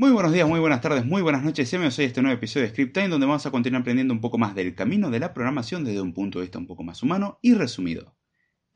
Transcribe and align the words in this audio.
Muy 0.00 0.12
buenos 0.12 0.32
días, 0.32 0.46
muy 0.46 0.60
buenas 0.60 0.80
tardes, 0.80 1.04
muy 1.04 1.22
buenas 1.22 1.42
noches. 1.42 1.68
Bienvenidos 1.72 1.98
a 1.98 2.04
este 2.04 2.22
nuevo 2.22 2.36
episodio 2.36 2.66
de 2.66 2.70
Script 2.72 2.94
Time 2.94 3.08
donde 3.08 3.26
vamos 3.26 3.44
a 3.46 3.50
continuar 3.50 3.80
aprendiendo 3.80 4.14
un 4.14 4.20
poco 4.20 4.38
más 4.38 4.54
del 4.54 4.76
camino 4.76 5.10
de 5.10 5.18
la 5.18 5.34
programación 5.34 5.82
desde 5.82 6.00
un 6.00 6.14
punto 6.14 6.38
de 6.38 6.44
vista 6.44 6.60
un 6.60 6.68
poco 6.68 6.84
más 6.84 7.02
humano 7.02 7.40
y 7.42 7.54
resumido. 7.54 8.16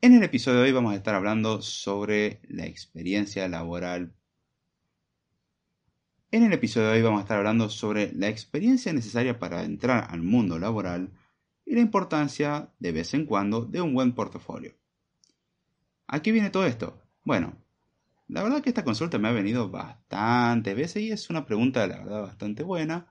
En 0.01 0.15
el 0.15 0.23
episodio 0.23 0.57
de 0.57 0.65
hoy 0.65 0.73
vamos 0.73 0.91
a 0.91 0.97
estar 0.97 1.15
hablando 1.15 1.61
sobre 1.61 2.41
la 2.49 2.65
experiencia 2.65 3.47
laboral. 3.47 4.13
En 6.29 6.43
el 6.43 6.51
episodio 6.51 6.89
de 6.89 6.95
hoy 6.95 7.01
vamos 7.01 7.19
a 7.19 7.21
estar 7.21 7.37
hablando 7.37 7.69
sobre 7.69 8.11
la 8.11 8.27
experiencia 8.27 8.91
necesaria 8.91 9.39
para 9.39 9.63
entrar 9.63 10.07
al 10.09 10.23
mundo 10.23 10.59
laboral 10.59 11.09
y 11.65 11.75
la 11.75 11.79
importancia 11.79 12.73
de 12.79 12.91
vez 12.91 13.13
en 13.13 13.25
cuando 13.25 13.63
de 13.63 13.79
un 13.79 13.93
buen 13.93 14.11
portafolio. 14.11 14.73
¿A 16.05 16.21
qué 16.21 16.33
viene 16.33 16.49
todo 16.49 16.65
esto? 16.65 17.01
Bueno, 17.23 17.62
la 18.27 18.43
verdad 18.43 18.61
que 18.61 18.69
esta 18.69 18.83
consulta 18.83 19.17
me 19.19 19.27
ha 19.27 19.31
venido 19.31 19.69
bastantes 19.69 20.75
veces 20.75 21.03
y 21.03 21.11
es 21.11 21.29
una 21.29 21.45
pregunta, 21.45 21.85
la 21.87 21.97
verdad, 21.99 22.21
bastante 22.23 22.63
buena, 22.63 23.07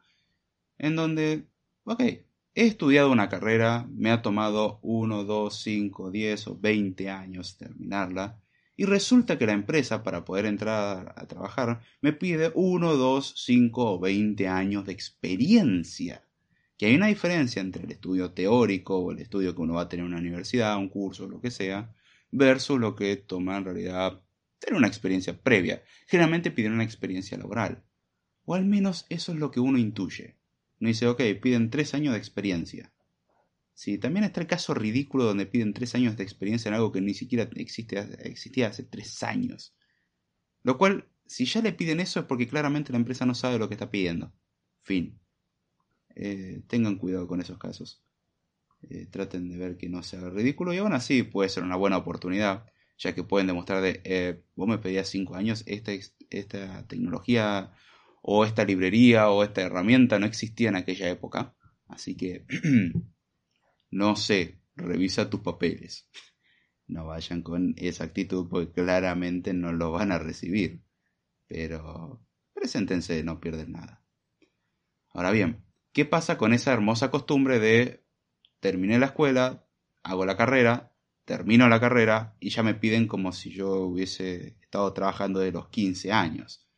en 0.78 0.96
donde, 0.96 1.46
ok, 1.84 2.00
he 2.00 2.66
estudiado 2.66 3.10
una 3.12 3.28
carrera, 3.28 3.86
me 3.90 4.10
ha 4.10 4.22
tomado 4.22 4.80
1, 4.82 5.24
2, 5.24 5.54
5, 5.62 6.10
10 6.10 6.48
o 6.48 6.58
20 6.58 7.10
años 7.10 7.56
terminarla, 7.56 8.42
y 8.76 8.84
resulta 8.84 9.38
que 9.38 9.46
la 9.46 9.52
empresa 9.52 10.02
para 10.02 10.24
poder 10.24 10.46
entrar 10.46 11.14
a 11.16 11.26
trabajar 11.26 11.80
me 12.00 12.12
pide 12.12 12.50
1, 12.54 12.96
2, 12.96 13.34
5 13.36 13.92
o 13.92 14.00
20 14.00 14.48
años 14.48 14.86
de 14.86 14.92
experiencia. 14.92 16.24
Que 16.76 16.86
hay 16.86 16.96
una 16.96 17.06
diferencia 17.06 17.60
entre 17.60 17.84
el 17.84 17.92
estudio 17.92 18.32
teórico 18.32 18.98
o 18.98 19.12
el 19.12 19.20
estudio 19.20 19.54
que 19.54 19.60
uno 19.60 19.74
va 19.74 19.82
a 19.82 19.88
tener 19.88 20.04
en 20.04 20.12
una 20.12 20.20
universidad, 20.20 20.78
un 20.78 20.88
curso, 20.88 21.28
lo 21.28 21.40
que 21.40 21.50
sea, 21.50 21.94
versus 22.30 22.80
lo 22.80 22.96
que 22.96 23.16
toma 23.16 23.58
en 23.58 23.64
realidad 23.64 24.20
tener 24.62 24.78
una 24.78 24.86
experiencia 24.86 25.40
previa. 25.42 25.82
Generalmente 26.06 26.50
piden 26.50 26.72
una 26.72 26.84
experiencia 26.84 27.36
laboral. 27.36 27.84
O 28.44 28.54
al 28.54 28.64
menos 28.64 29.06
eso 29.08 29.32
es 29.32 29.38
lo 29.38 29.50
que 29.50 29.60
uno 29.60 29.78
intuye. 29.78 30.36
Uno 30.80 30.88
dice, 30.88 31.06
ok, 31.06 31.20
piden 31.40 31.70
tres 31.70 31.94
años 31.94 32.12
de 32.12 32.18
experiencia. 32.18 32.92
Sí, 33.74 33.98
también 33.98 34.24
está 34.24 34.40
el 34.40 34.46
caso 34.46 34.74
ridículo 34.74 35.24
donde 35.24 35.46
piden 35.46 35.72
tres 35.72 35.94
años 35.94 36.16
de 36.16 36.22
experiencia 36.22 36.68
en 36.68 36.74
algo 36.74 36.92
que 36.92 37.00
ni 37.00 37.14
siquiera 37.14 37.48
existía 37.54 38.66
hace 38.68 38.82
tres 38.84 39.22
años. 39.22 39.74
Lo 40.62 40.78
cual, 40.78 41.08
si 41.26 41.44
ya 41.44 41.62
le 41.62 41.72
piden 41.72 42.00
eso 42.00 42.20
es 42.20 42.26
porque 42.26 42.46
claramente 42.46 42.92
la 42.92 42.98
empresa 42.98 43.26
no 43.26 43.34
sabe 43.34 43.58
lo 43.58 43.68
que 43.68 43.74
está 43.74 43.90
pidiendo. 43.90 44.32
Fin. 44.82 45.18
Eh, 46.14 46.62
tengan 46.68 46.96
cuidado 46.98 47.26
con 47.26 47.40
esos 47.40 47.58
casos. 47.58 48.04
Eh, 48.82 49.06
traten 49.06 49.48
de 49.48 49.56
ver 49.56 49.76
que 49.76 49.88
no 49.88 50.02
sea 50.02 50.28
ridículo 50.28 50.72
y 50.74 50.78
aún 50.78 50.92
así 50.92 51.22
puede 51.22 51.48
ser 51.48 51.62
una 51.62 51.76
buena 51.76 51.96
oportunidad 51.96 52.66
ya 53.02 53.14
que 53.14 53.24
pueden 53.24 53.48
demostrar 53.48 53.82
de, 53.82 54.00
eh, 54.04 54.44
vos 54.54 54.68
me 54.68 54.78
pedías 54.78 55.08
5 55.08 55.34
años, 55.34 55.64
esta, 55.66 55.90
esta 56.30 56.86
tecnología 56.86 57.72
o 58.22 58.44
esta 58.44 58.64
librería 58.64 59.28
o 59.30 59.42
esta 59.42 59.62
herramienta 59.62 60.20
no 60.20 60.26
existía 60.26 60.68
en 60.68 60.76
aquella 60.76 61.10
época. 61.10 61.56
Así 61.88 62.16
que, 62.16 62.46
no 63.90 64.14
sé, 64.14 64.60
revisa 64.76 65.28
tus 65.28 65.40
papeles. 65.40 66.08
No 66.86 67.06
vayan 67.06 67.42
con 67.42 67.74
esa 67.76 68.04
actitud 68.04 68.48
porque 68.48 68.72
claramente 68.72 69.52
no 69.52 69.72
lo 69.72 69.90
van 69.90 70.12
a 70.12 70.18
recibir. 70.18 70.84
Pero 71.48 72.24
preséntense, 72.54 73.24
no 73.24 73.40
pierden 73.40 73.72
nada. 73.72 74.04
Ahora 75.10 75.32
bien, 75.32 75.64
¿qué 75.92 76.04
pasa 76.04 76.38
con 76.38 76.52
esa 76.52 76.72
hermosa 76.72 77.10
costumbre 77.10 77.58
de 77.58 78.04
terminé 78.60 79.00
la 79.00 79.06
escuela, 79.06 79.66
hago 80.04 80.24
la 80.24 80.36
carrera, 80.36 80.91
termino 81.32 81.66
la 81.66 81.80
carrera 81.80 82.36
y 82.40 82.50
ya 82.50 82.62
me 82.62 82.74
piden 82.74 83.08
como 83.08 83.32
si 83.32 83.48
yo 83.48 83.84
hubiese 83.84 84.48
estado 84.60 84.92
trabajando 84.92 85.40
de 85.40 85.50
los 85.50 85.70
15 85.70 86.12
años. 86.12 86.68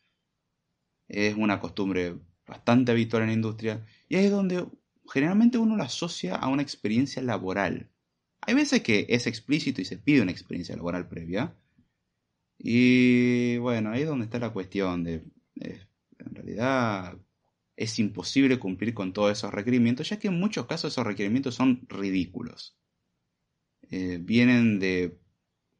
Es 1.08 1.34
una 1.34 1.58
costumbre 1.58 2.20
bastante 2.46 2.92
habitual 2.92 3.24
en 3.24 3.28
la 3.30 3.34
industria 3.34 3.84
y 4.08 4.14
es 4.14 4.30
donde 4.30 4.64
generalmente 5.12 5.58
uno 5.58 5.76
la 5.76 5.86
asocia 5.86 6.36
a 6.36 6.46
una 6.46 6.62
experiencia 6.62 7.20
laboral. 7.20 7.90
Hay 8.42 8.54
veces 8.54 8.80
que 8.82 9.06
es 9.08 9.26
explícito 9.26 9.80
y 9.80 9.86
se 9.86 9.98
pide 9.98 10.22
una 10.22 10.30
experiencia 10.30 10.76
laboral 10.76 11.08
previa. 11.08 11.52
Y 12.56 13.56
bueno, 13.56 13.90
ahí 13.90 14.02
es 14.02 14.08
donde 14.08 14.26
está 14.26 14.38
la 14.38 14.52
cuestión 14.52 15.02
de, 15.02 15.24
en 15.56 16.32
realidad 16.32 17.18
es 17.74 17.98
imposible 17.98 18.60
cumplir 18.60 18.94
con 18.94 19.12
todos 19.12 19.32
esos 19.32 19.52
requerimientos, 19.52 20.08
ya 20.08 20.20
que 20.20 20.28
en 20.28 20.38
muchos 20.38 20.66
casos 20.66 20.92
esos 20.92 21.04
requerimientos 21.04 21.56
son 21.56 21.84
ridículos. 21.88 22.78
Eh, 23.96 24.18
vienen 24.20 24.80
de 24.80 25.20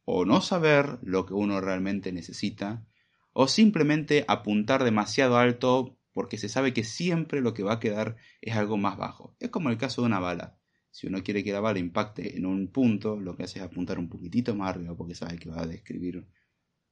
o 0.05 0.23
no 0.23 0.39
saber 0.39 0.99
lo 1.01 1.25
que 1.25 1.33
uno 1.33 1.59
realmente 1.59 2.13
necesita, 2.13 2.85
o 3.33 3.49
simplemente 3.49 4.23
apuntar 4.29 4.85
demasiado 4.85 5.37
alto 5.37 5.97
porque 6.13 6.37
se 6.37 6.47
sabe 6.47 6.73
que 6.73 6.85
siempre 6.85 7.41
lo 7.41 7.53
que 7.53 7.63
va 7.63 7.73
a 7.73 7.79
quedar 7.81 8.15
es 8.39 8.55
algo 8.55 8.77
más 8.77 8.95
bajo. 8.95 9.35
Es 9.41 9.49
como 9.49 9.69
el 9.69 9.77
caso 9.77 10.01
de 10.01 10.07
una 10.07 10.21
bala. 10.21 10.57
Si 10.91 11.07
uno 11.07 11.23
quiere 11.23 11.43
que 11.43 11.51
la 11.51 11.59
bala 11.59 11.79
impacte 11.79 12.37
en 12.37 12.45
un 12.45 12.69
punto, 12.69 13.19
lo 13.19 13.35
que 13.35 13.43
hace 13.43 13.59
es 13.59 13.65
apuntar 13.65 13.99
un 13.99 14.07
poquitito 14.07 14.55
más 14.55 14.69
arriba 14.69 14.95
porque 14.95 15.13
sabe 15.13 15.37
que 15.37 15.49
va 15.49 15.63
a 15.63 15.67
describir 15.67 16.25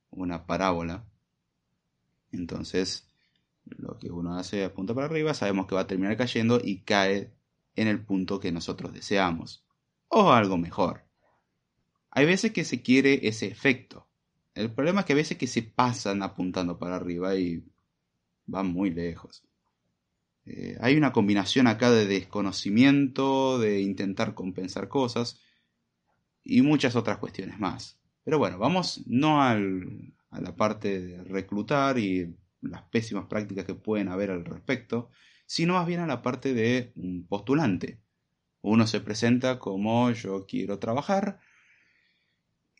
una 0.09 0.45
parábola. 0.45 1.05
Entonces, 2.33 3.07
lo 3.63 3.97
que 3.97 4.11
uno 4.11 4.35
hace 4.35 4.65
apunta 4.65 4.93
para 4.93 5.07
arriba, 5.07 5.33
sabemos 5.33 5.67
que 5.67 5.75
va 5.75 5.81
a 5.81 5.87
terminar 5.87 6.17
cayendo 6.17 6.59
y 6.61 6.79
cae 6.79 7.31
en 7.77 7.87
el 7.87 8.03
punto 8.03 8.41
que 8.41 8.51
nosotros 8.51 8.91
deseamos. 8.91 9.63
O 10.09 10.33
algo 10.33 10.57
mejor. 10.57 11.02
Hay 12.15 12.27
veces 12.27 12.51
que 12.51 12.63
se 12.63 12.83
quiere 12.83 13.27
ese 13.27 13.47
efecto. 13.47 14.07
El 14.53 14.71
problema 14.71 14.99
es 15.01 15.07
que 15.07 15.13
a 15.13 15.15
veces 15.15 15.37
que 15.37 15.47
se 15.47 15.63
pasan 15.63 16.21
apuntando 16.21 16.77
para 16.77 16.95
arriba 16.95 17.35
y 17.35 17.63
van 18.45 18.67
muy 18.67 18.91
lejos. 18.91 19.43
Eh, 20.45 20.77
hay 20.79 20.95
una 20.95 21.11
combinación 21.11 21.65
acá 21.65 21.89
de 21.89 22.05
desconocimiento, 22.05 23.57
de 23.57 23.81
intentar 23.81 24.35
compensar 24.35 24.89
cosas 24.89 25.41
y 26.43 26.61
muchas 26.61 26.95
otras 26.95 27.17
cuestiones 27.17 27.59
más. 27.59 27.99
Pero 28.23 28.37
bueno, 28.37 28.59
vamos 28.59 29.01
no 29.07 29.41
al, 29.41 30.13
a 30.29 30.39
la 30.39 30.55
parte 30.55 31.01
de 31.01 31.23
reclutar 31.23 31.97
y 31.97 32.35
las 32.61 32.83
pésimas 32.83 33.25
prácticas 33.25 33.65
que 33.65 33.73
pueden 33.73 34.07
haber 34.07 34.29
al 34.29 34.45
respecto, 34.45 35.09
sino 35.47 35.73
más 35.73 35.87
bien 35.87 36.01
a 36.01 36.07
la 36.07 36.21
parte 36.21 36.53
de 36.53 36.91
un 36.95 37.25
postulante. 37.25 37.99
Uno 38.61 38.85
se 38.85 39.01
presenta 39.01 39.57
como 39.57 40.11
yo 40.11 40.45
quiero 40.45 40.77
trabajar, 40.77 41.39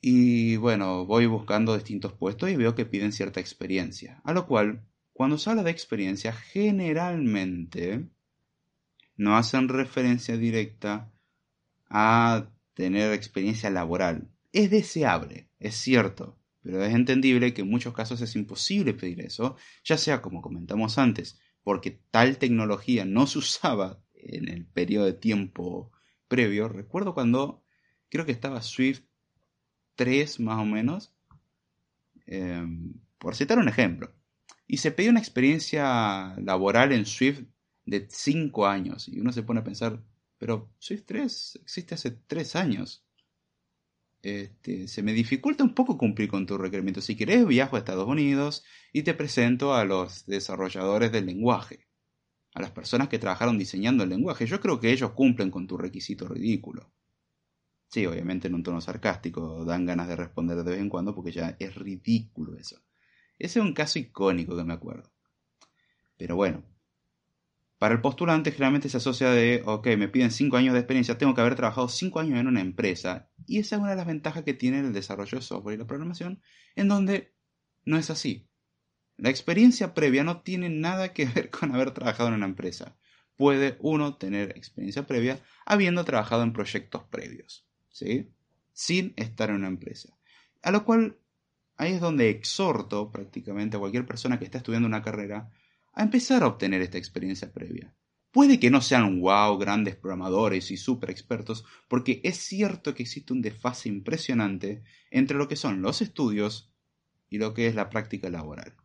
y 0.05 0.57
bueno, 0.57 1.05
voy 1.05 1.27
buscando 1.27 1.75
distintos 1.75 2.11
puestos 2.11 2.49
y 2.49 2.57
veo 2.57 2.75
que 2.75 2.85
piden 2.85 3.13
cierta 3.13 3.39
experiencia. 3.39 4.19
A 4.25 4.33
lo 4.33 4.47
cual, 4.47 4.83
cuando 5.13 5.37
se 5.37 5.49
habla 5.49 5.63
de 5.63 5.71
experiencia, 5.71 6.33
generalmente 6.33 8.09
no 9.15 9.37
hacen 9.37 9.69
referencia 9.69 10.35
directa 10.35 11.09
a 11.89 12.49
tener 12.73 13.13
experiencia 13.13 13.69
laboral. 13.69 14.27
Es 14.51 14.69
deseable, 14.69 15.47
es 15.61 15.75
cierto, 15.75 16.37
pero 16.61 16.83
es 16.83 16.93
entendible 16.93 17.53
que 17.53 17.61
en 17.61 17.69
muchos 17.69 17.93
casos 17.93 18.19
es 18.19 18.35
imposible 18.35 18.93
pedir 18.93 19.21
eso, 19.21 19.55
ya 19.85 19.97
sea 19.97 20.21
como 20.21 20.41
comentamos 20.41 20.97
antes, 20.97 21.39
porque 21.63 21.97
tal 22.11 22.37
tecnología 22.39 23.05
no 23.05 23.25
se 23.25 23.37
usaba 23.37 24.03
en 24.15 24.49
el 24.49 24.65
periodo 24.65 25.05
de 25.05 25.13
tiempo 25.13 25.93
previo. 26.27 26.67
Recuerdo 26.67 27.13
cuando 27.13 27.63
creo 28.09 28.25
que 28.25 28.33
estaba 28.33 28.61
Swift 28.61 29.03
3 29.95 30.39
más 30.39 30.59
o 30.59 30.65
menos, 30.65 31.13
em, 32.25 32.93
por 33.17 33.35
citar 33.35 33.57
un 33.57 33.67
ejemplo. 33.67 34.13
Y 34.67 34.77
se 34.77 34.91
pedía 34.91 35.11
una 35.11 35.19
experiencia 35.19 36.35
laboral 36.37 36.91
en 36.91 37.05
Swift 37.05 37.43
de 37.85 38.07
5 38.09 38.67
años. 38.67 39.07
Y 39.07 39.19
uno 39.19 39.31
se 39.31 39.43
pone 39.43 39.59
a 39.59 39.63
pensar, 39.63 40.01
pero 40.37 40.71
Swift 40.79 41.03
3 41.05 41.59
existe 41.63 41.95
hace 41.95 42.11
3 42.11 42.55
años. 42.55 43.05
Este, 44.23 44.87
se 44.87 45.03
me 45.03 45.11
dificulta 45.11 45.65
un 45.65 45.75
poco 45.75 45.97
cumplir 45.97 46.29
con 46.29 46.45
tu 46.45 46.57
requerimiento. 46.57 47.01
Si 47.01 47.15
querés, 47.15 47.45
viajo 47.45 47.75
a 47.75 47.79
Estados 47.79 48.07
Unidos 48.07 48.63
y 48.93 49.03
te 49.03 49.13
presento 49.13 49.73
a 49.75 49.83
los 49.83 50.25
desarrolladores 50.25 51.11
del 51.11 51.25
lenguaje, 51.25 51.87
a 52.53 52.61
las 52.61 52.71
personas 52.71 53.09
que 53.09 53.19
trabajaron 53.19 53.57
diseñando 53.57 54.03
el 54.03 54.09
lenguaje. 54.09 54.45
Yo 54.45 54.61
creo 54.61 54.79
que 54.79 54.91
ellos 54.91 55.11
cumplen 55.11 55.51
con 55.51 55.67
tu 55.67 55.77
requisito 55.77 56.27
ridículo. 56.27 56.92
Sí, 57.93 58.07
obviamente 58.07 58.47
en 58.47 58.55
un 58.55 58.63
tono 58.63 58.81
sarcástico, 58.81 59.65
dan 59.65 59.85
ganas 59.85 60.07
de 60.07 60.15
responder 60.15 60.57
de 60.57 60.71
vez 60.71 60.79
en 60.79 60.89
cuando 60.89 61.13
porque 61.13 61.31
ya 61.31 61.55
es 61.59 61.75
ridículo 61.75 62.57
eso. 62.57 62.81
Ese 63.37 63.59
es 63.59 63.63
un 63.63 63.75
caso 63.75 63.99
icónico 63.99 64.57
que 64.57 64.63
me 64.63 64.73
acuerdo. 64.73 65.13
Pero 66.17 66.35
bueno, 66.35 66.63
para 67.77 67.93
el 67.93 68.01
postulante 68.01 68.51
generalmente 68.51 68.89
se 68.89 68.97
asocia 68.97 69.29
de, 69.29 69.61
ok, 69.63 69.85
me 69.95 70.07
piden 70.07 70.31
5 70.31 70.57
años 70.57 70.73
de 70.73 70.79
experiencia, 70.79 71.19
tengo 71.19 71.35
que 71.35 71.41
haber 71.41 71.53
trabajado 71.53 71.87
5 71.87 72.19
años 72.19 72.39
en 72.39 72.47
una 72.47 72.61
empresa. 72.61 73.29
Y 73.45 73.59
esa 73.59 73.75
es 73.75 73.81
una 73.83 73.91
de 73.91 73.97
las 73.97 74.07
ventajas 74.07 74.43
que 74.43 74.55
tiene 74.55 74.79
el 74.79 74.91
desarrollo 74.91 75.37
de 75.37 75.43
software 75.43 75.75
y 75.75 75.77
la 75.77 75.85
programación, 75.85 76.41
en 76.75 76.87
donde 76.87 77.35
no 77.85 77.99
es 77.99 78.09
así. 78.09 78.49
La 79.17 79.29
experiencia 79.29 79.93
previa 79.93 80.23
no 80.23 80.41
tiene 80.41 80.71
nada 80.71 81.13
que 81.13 81.27
ver 81.27 81.51
con 81.51 81.75
haber 81.75 81.91
trabajado 81.91 82.29
en 82.29 82.35
una 82.35 82.47
empresa. 82.47 82.97
Puede 83.35 83.77
uno 83.81 84.17
tener 84.17 84.57
experiencia 84.57 85.05
previa 85.05 85.39
habiendo 85.63 86.03
trabajado 86.05 86.41
en 86.41 86.53
proyectos 86.53 87.03
previos, 87.03 87.67
Sin 87.93 89.13
estar 89.15 89.49
en 89.49 89.57
una 89.57 89.67
empresa. 89.67 90.17
A 90.61 90.71
lo 90.71 90.83
cual 90.83 91.17
ahí 91.77 91.93
es 91.93 92.01
donde 92.01 92.29
exhorto 92.29 93.11
prácticamente 93.11 93.77
a 93.77 93.79
cualquier 93.79 94.05
persona 94.05 94.39
que 94.39 94.45
está 94.45 94.57
estudiando 94.57 94.87
una 94.87 95.01
carrera 95.01 95.51
a 95.93 96.03
empezar 96.03 96.43
a 96.43 96.47
obtener 96.47 96.81
esta 96.81 96.97
experiencia 96.97 97.53
previa. 97.53 97.93
Puede 98.31 98.59
que 98.59 98.71
no 98.71 98.81
sean 98.81 99.21
wow, 99.21 99.57
grandes 99.59 99.95
programadores 99.95 100.71
y 100.71 100.77
super 100.77 101.11
expertos, 101.11 101.65
porque 101.87 102.19
es 102.23 102.37
cierto 102.37 102.95
que 102.95 103.03
existe 103.03 103.31
un 103.31 103.43
desfase 103.43 103.89
impresionante 103.89 104.83
entre 105.11 105.37
lo 105.37 105.47
que 105.47 105.55
son 105.55 105.83
los 105.83 106.01
estudios 106.01 106.73
y 107.29 107.37
lo 107.37 107.53
que 107.53 107.67
es 107.67 107.75
la 107.75 107.91
práctica 107.91 108.31
laboral. 108.31 108.75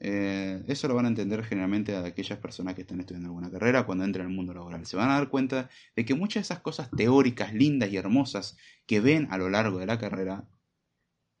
Eh, 0.00 0.62
eso 0.68 0.86
lo 0.86 0.94
van 0.94 1.06
a 1.06 1.08
entender 1.08 1.42
generalmente 1.44 1.96
a 1.96 2.04
aquellas 2.04 2.38
personas 2.38 2.74
que 2.74 2.82
están 2.82 3.00
estudiando 3.00 3.28
alguna 3.28 3.50
carrera 3.50 3.84
cuando 3.84 4.04
entran 4.04 4.26
al 4.26 4.32
mundo 4.32 4.54
laboral. 4.54 4.86
Se 4.86 4.96
van 4.96 5.10
a 5.10 5.14
dar 5.14 5.28
cuenta 5.28 5.68
de 5.96 6.04
que 6.04 6.14
muchas 6.14 6.42
de 6.42 6.54
esas 6.54 6.60
cosas 6.60 6.90
teóricas, 6.90 7.52
lindas 7.52 7.90
y 7.90 7.96
hermosas 7.96 8.56
que 8.86 9.00
ven 9.00 9.26
a 9.30 9.38
lo 9.38 9.48
largo 9.50 9.78
de 9.78 9.86
la 9.86 9.98
carrera 9.98 10.48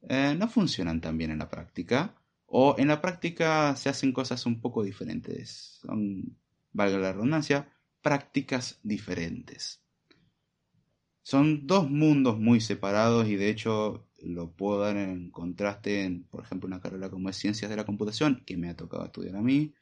eh, 0.08 0.34
no 0.38 0.48
funcionan 0.48 1.00
tan 1.00 1.18
bien 1.18 1.30
en 1.30 1.38
la 1.38 1.48
práctica 1.48 2.14
o 2.46 2.74
en 2.78 2.88
la 2.88 3.00
práctica 3.00 3.76
se 3.76 3.88
hacen 3.88 4.12
cosas 4.12 4.46
un 4.46 4.60
poco 4.60 4.82
diferentes. 4.82 5.78
Son, 5.82 6.36
valga 6.72 6.98
la 6.98 7.12
redundancia, 7.12 7.72
prácticas 8.02 8.80
diferentes. 8.82 9.82
Son 11.22 11.66
dos 11.66 11.90
mundos 11.90 12.38
muy 12.38 12.60
separados 12.60 13.28
y 13.28 13.36
de 13.36 13.50
hecho 13.50 14.07
lo 14.22 14.50
puedo 14.50 14.80
dar 14.80 14.96
en 14.96 15.30
contraste 15.30 16.22
por 16.30 16.44
ejemplo, 16.44 16.66
una 16.66 16.80
carrera 16.80 17.10
como 17.10 17.28
es 17.28 17.36
Ciencias 17.36 17.70
de 17.70 17.76
la 17.76 17.86
Computación, 17.86 18.42
que 18.46 18.56
me 18.56 18.68
ha 18.68 18.76
tocado 18.76 19.04
estudiar 19.04 19.36
a 19.36 19.42
mí. 19.42 19.74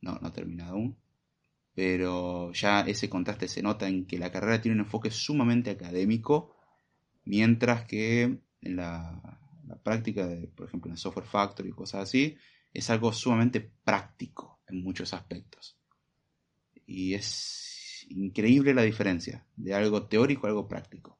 No, 0.00 0.18
no 0.20 0.28
he 0.28 0.32
terminado 0.32 0.72
aún. 0.74 0.96
Pero 1.74 2.52
ya 2.52 2.82
ese 2.82 3.08
contraste 3.08 3.48
se 3.48 3.62
nota 3.62 3.88
en 3.88 4.06
que 4.06 4.18
la 4.18 4.30
carrera 4.30 4.60
tiene 4.60 4.74
un 4.76 4.84
enfoque 4.84 5.10
sumamente 5.10 5.70
académico, 5.70 6.54
mientras 7.24 7.86
que 7.86 8.40
en 8.60 8.76
la, 8.76 9.40
la 9.66 9.76
práctica 9.76 10.26
de, 10.26 10.48
por 10.48 10.66
ejemplo, 10.68 10.88
en 10.88 10.92
el 10.92 10.98
Software 10.98 11.26
Factory 11.26 11.70
y 11.70 11.72
cosas 11.72 12.02
así, 12.02 12.36
es 12.72 12.90
algo 12.90 13.12
sumamente 13.12 13.60
práctico 13.60 14.60
en 14.66 14.82
muchos 14.82 15.14
aspectos. 15.14 15.78
Y 16.86 17.14
es 17.14 18.06
increíble 18.10 18.74
la 18.74 18.82
diferencia 18.82 19.46
de 19.56 19.74
algo 19.74 20.06
teórico 20.06 20.46
a 20.46 20.50
algo 20.50 20.68
práctico. 20.68 21.18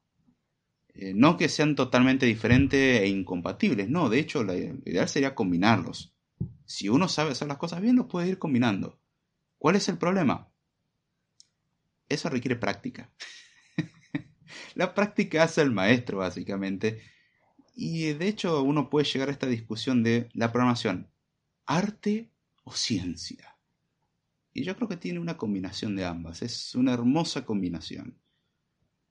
Eh, 1.02 1.14
no 1.16 1.36
que 1.36 1.48
sean 1.48 1.74
totalmente 1.74 2.26
diferentes 2.26 3.00
e 3.00 3.08
incompatibles, 3.08 3.88
no, 3.88 4.08
de 4.08 4.20
hecho, 4.20 4.44
lo 4.44 4.54
ideal 4.54 5.08
sería 5.08 5.34
combinarlos. 5.34 6.14
Si 6.64 6.88
uno 6.88 7.08
sabe 7.08 7.32
hacer 7.32 7.48
las 7.48 7.56
cosas 7.56 7.80
bien, 7.80 7.96
los 7.96 8.06
puede 8.06 8.28
ir 8.28 8.38
combinando. 8.38 9.00
¿Cuál 9.58 9.74
es 9.74 9.88
el 9.88 9.98
problema? 9.98 10.52
Eso 12.08 12.28
requiere 12.28 12.54
práctica. 12.54 13.10
la 14.76 14.94
práctica 14.94 15.42
hace 15.42 15.62
el 15.62 15.72
maestro, 15.72 16.18
básicamente, 16.18 17.02
y 17.74 18.12
de 18.12 18.28
hecho 18.28 18.62
uno 18.62 18.88
puede 18.88 19.04
llegar 19.06 19.28
a 19.28 19.32
esta 19.32 19.48
discusión 19.48 20.04
de 20.04 20.28
la 20.34 20.52
programación, 20.52 21.10
arte 21.66 22.30
o 22.62 22.70
ciencia. 22.70 23.56
Y 24.52 24.62
yo 24.62 24.76
creo 24.76 24.86
que 24.86 24.98
tiene 24.98 25.18
una 25.18 25.36
combinación 25.36 25.96
de 25.96 26.04
ambas, 26.04 26.42
es 26.42 26.76
una 26.76 26.92
hermosa 26.92 27.44
combinación. 27.44 28.21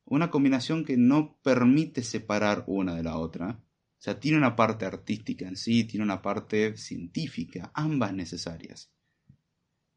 Una 0.06 0.30
combinación 0.30 0.84
que 0.84 0.98
no 0.98 1.38
permite 1.42 2.04
separar 2.04 2.64
una 2.68 2.96
de 2.96 3.04
la 3.04 3.18
otra. 3.18 3.60
O 3.60 4.04
sea, 4.04 4.20
tiene 4.20 4.38
una 4.38 4.56
parte 4.56 4.86
artística 4.86 5.48
en 5.48 5.56
sí, 5.56 5.84
tiene 5.84 6.04
una 6.04 6.22
parte 6.22 6.76
científica, 6.76 7.72
ambas 7.74 8.14
necesarias. 8.14 8.92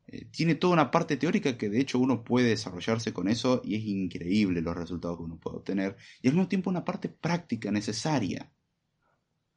Eh, 0.06 0.26
tiene 0.26 0.54
toda 0.54 0.74
una 0.74 0.90
parte 0.90 1.16
teórica 1.16 1.56
que 1.56 1.70
de 1.70 1.80
hecho 1.80 1.98
uno 1.98 2.22
puede 2.22 2.50
desarrollarse 2.50 3.12
con 3.14 3.28
eso 3.28 3.62
y 3.64 3.76
es 3.76 3.84
increíble 3.84 4.60
los 4.60 4.76
resultados 4.76 5.16
que 5.16 5.24
uno 5.24 5.38
puede 5.38 5.56
obtener. 5.56 5.96
Y 6.20 6.28
al 6.28 6.34
mismo 6.34 6.48
tiempo 6.48 6.70
una 6.70 6.84
parte 6.84 7.08
práctica 7.08 7.70
necesaria. 7.70 8.52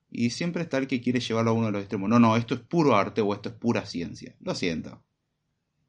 Y 0.10 0.30
siempre 0.30 0.64
está 0.64 0.78
el 0.78 0.88
que 0.88 1.02
quiere 1.02 1.20
llevarlo 1.20 1.52
a 1.52 1.54
uno 1.54 1.66
de 1.66 1.74
los 1.74 1.82
extremos. 1.82 2.10
No, 2.10 2.20
no, 2.20 2.38
esto 2.38 2.56
es 2.56 2.62
puro 2.62 2.96
arte 2.96 3.22
o 3.22 3.34
esto 3.34 3.50
es 3.50 3.56
pura 3.56 3.86
ciencia. 3.86 4.36
Lo 4.40 4.56
siento. 4.56 5.04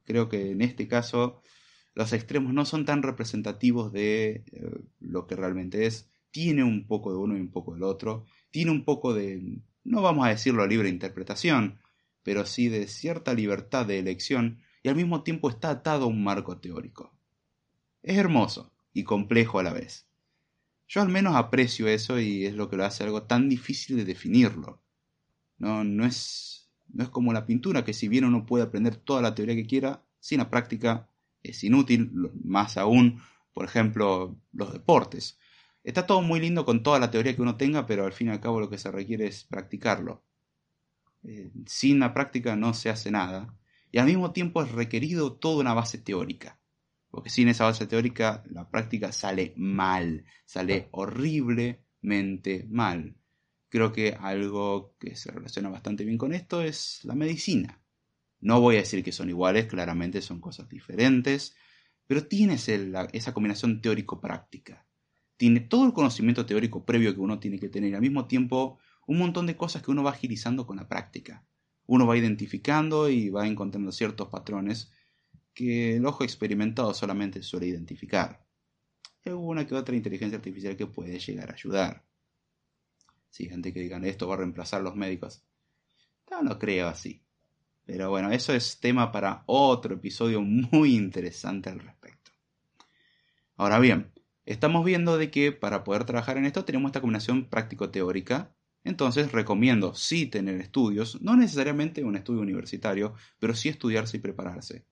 Creo 0.05 0.29
que 0.29 0.51
en 0.51 0.63
este 0.63 0.89
caso 0.89 1.41
los 1.99 2.13
extremos 2.13 2.55
no 2.55 2.65
son 2.65 2.85
tan 2.85 3.03
representativos 3.03 3.93
de 3.93 4.45
eh, 4.53 4.71
lo 5.01 5.27
que 5.27 5.35
realmente 5.35 5.85
es. 5.85 6.09
Tiene 6.31 6.63
un 6.63 6.87
poco 6.87 7.11
de 7.11 7.19
uno 7.19 7.37
y 7.37 7.41
un 7.41 7.51
poco 7.51 7.75
del 7.75 7.83
otro. 7.83 8.25
Tiene 8.53 8.71
un 8.71 8.85
poco 8.85 9.15
de, 9.15 9.59
no 9.83 10.01
vamos 10.01 10.25
a 10.25 10.31
decirlo 10.31 10.65
libre 10.65 10.91
interpretación, 10.91 11.81
pero 12.23 12.47
sí 12.47 12.69
de 12.69 12.87
cierta 12.87 13.35
libertad 13.35 13.85
de 13.85 13.99
elección 13.99 14.61
y 14.85 14.89
al 14.91 14.95
mismo 14.95 15.25
tiempo 15.25 15.51
está 15.51 15.71
atado 15.71 16.05
a 16.05 16.07
un 16.07 16.23
marco 16.23 16.59
teórico. 16.59 17.19
Es 18.05 18.17
hermoso 18.17 18.73
y 18.93 19.03
complejo 19.03 19.59
a 19.59 19.65
la 19.65 19.73
vez. 19.73 20.07
Yo 20.87 21.03
al 21.03 21.09
menos 21.09 21.35
aprecio 21.35 21.89
eso 21.89 22.21
y 22.21 22.47
es 22.47 22.55
lo 22.55 22.71
que 22.71 22.77
lo 22.77 22.85
hace 22.85 23.03
algo 23.03 23.25
tan 23.25 23.49
difícil 23.49 23.97
de 23.97 24.05
definirlo. 24.05 24.81
No, 25.59 25.83
no, 25.83 26.07
es, 26.07 26.71
no 26.91 27.03
es 27.03 27.11
como 27.11 27.33
la 27.33 27.45
pintura, 27.45 27.85
que 27.85 27.93
si 27.93 28.07
bien 28.07 28.25
uno 28.25 28.47
puede 28.47 28.63
aprender 28.63 28.95
toda 28.95 29.21
la 29.21 29.35
teoría 29.35 29.57
que 29.57 29.67
quiera, 29.67 30.05
sin 30.21 30.39
la 30.39 30.49
práctica 30.49 31.09
es 31.43 31.63
inútil, 31.65 32.11
más 32.45 32.77
aún, 32.77 33.21
por 33.53 33.65
ejemplo, 33.65 34.41
los 34.53 34.73
deportes. 34.73 35.39
Está 35.85 36.07
todo 36.07 36.23
muy 36.23 36.41
lindo 36.41 36.65
con 36.65 36.83
toda 36.83 36.99
la 36.99 37.11
teoría 37.11 37.35
que 37.35 37.43
uno 37.43 37.57
tenga, 37.57 37.87
pero 37.87 38.05
al 38.05 38.13
fin 38.13 38.29
y 38.29 38.31
al 38.31 38.41
cabo 38.41 38.61
lo 38.61 38.69
que 38.69 38.79
se 38.79 38.91
requiere 38.91 39.27
es 39.27 39.45
practicarlo. 39.45 40.25
Eh, 41.23 41.51
sin 41.67 41.99
la 41.99 42.13
práctica 42.13 42.57
no 42.57 42.75
se 42.75 42.91
hace 42.91 43.11
nada. 43.11 43.57
Y 43.91 43.99
al 43.99 44.07
mismo 44.07 44.33
tiempo 44.33 44.63
es 44.63 44.71
requerido 44.73 45.33
toda 45.35 45.61
una 45.61 45.75
base 45.75 45.99
teórica. 45.99 46.61
Porque 47.11 47.31
sin 47.31 47.49
esa 47.49 47.65
base 47.65 47.87
teórica 47.87 48.45
la 48.51 48.69
práctica 48.69 49.13
sale 49.13 49.55
mal, 49.57 50.25
sale 50.45 50.89
horriblemente 50.93 52.67
mal. 52.69 53.17
Creo 53.71 53.93
que 53.93 54.17
algo 54.19 54.95
que 54.99 55.17
se 55.17 55.31
relaciona 55.31 55.71
bastante 55.71 56.05
bien 56.05 56.19
con 56.19 56.35
esto 56.35 56.63
es 56.63 57.01
la 57.05 57.15
medicina. 57.15 57.81
No 58.41 58.61
voy 58.61 58.77
a 58.77 58.81
decir 58.81 59.03
que 59.03 59.13
son 59.13 59.29
iguales, 59.29 59.67
claramente 59.67 60.23
son 60.23 60.41
cosas 60.41 60.69
diferentes, 60.69 61.57
pero 62.07 62.27
tienes 62.27 62.69
esa 62.69 63.35
combinación 63.35 63.81
teórico-práctica. 63.81 64.87
Tiene 65.37 65.61
todo 65.61 65.87
el 65.87 65.93
conocimiento 65.93 66.47
teórico 66.47 66.85
previo 66.85 67.15
que 67.15 67.21
uno 67.21 67.39
tiene 67.39 67.59
que 67.59 67.69
tener 67.69 67.91
y 67.91 67.95
al 67.95 68.01
mismo 68.01 68.27
tiempo 68.27 68.79
un 69.07 69.19
montón 69.19 69.47
de 69.47 69.57
cosas 69.57 69.83
que 69.83 69.91
uno 69.91 70.03
va 70.03 70.11
agilizando 70.11 70.67
con 70.67 70.77
la 70.77 70.89
práctica. 70.89 71.45
Uno 71.87 72.07
va 72.07 72.17
identificando 72.17 73.09
y 73.09 73.31
va 73.31 73.47
encontrando 73.47 73.93
ciertos 73.93 74.29
patrones 74.29 74.93
que 75.55 75.97
el 75.97 76.07
ojo 76.07 76.25
experimentado 76.25 76.93
solamente 76.95 77.43
suele 77.43 77.67
identificar. 77.67 78.47
Hay 79.25 79.33
alguna 79.33 79.67
que 79.67 79.75
otra 79.75 79.97
inteligencia 79.97 80.39
artificial 80.39 80.77
que 80.77 80.87
puede 80.87 81.19
llegar 81.19 81.51
a 81.51 81.55
ayudar. 81.55 82.05
Si 83.31 83.49
gente 83.49 83.73
que 83.73 83.81
digan 83.81 84.05
esto 84.05 84.29
va 84.29 84.35
a 84.35 84.39
reemplazar 84.39 84.81
a 84.81 84.85
los 84.85 84.97
médicos. 84.97 85.45
No, 86.31 86.43
no 86.43 86.59
creo 86.59 86.89
así. 86.89 87.23
Pero 87.89 88.11
bueno, 88.11 88.31
eso 88.31 88.53
es 88.53 88.81
tema 88.81 89.13
para 89.13 89.45
otro 89.47 89.95
episodio 89.95 90.43
muy 90.43 90.95
interesante 90.95 91.71
al 91.71 91.81
respecto. 91.81 92.33
Ahora 93.57 93.79
bien, 93.79 94.13
estamos 94.45 94.85
viendo 94.85 95.17
de 95.17 95.31
que 95.31 95.53
para 95.53 95.85
poder 95.85 96.05
trabajar 96.05 96.37
en 96.37 96.45
esto 96.45 96.67
tenemos 96.67 96.91
esta 96.91 97.01
combinación 97.01 97.49
práctico-teórica. 97.49 98.55
Entonces 98.85 99.33
recomiendo 99.33 99.95
sí 99.95 100.27
tener 100.27 100.61
estudios, 100.61 101.23
no 101.23 101.35
necesariamente 101.35 102.05
un 102.05 102.17
estudio 102.17 102.43
universitario, 102.43 103.15
pero 103.39 103.55
sí 103.55 103.71
estudiarse 103.71 104.19
y 104.19 104.21
prepararse. 104.21 104.85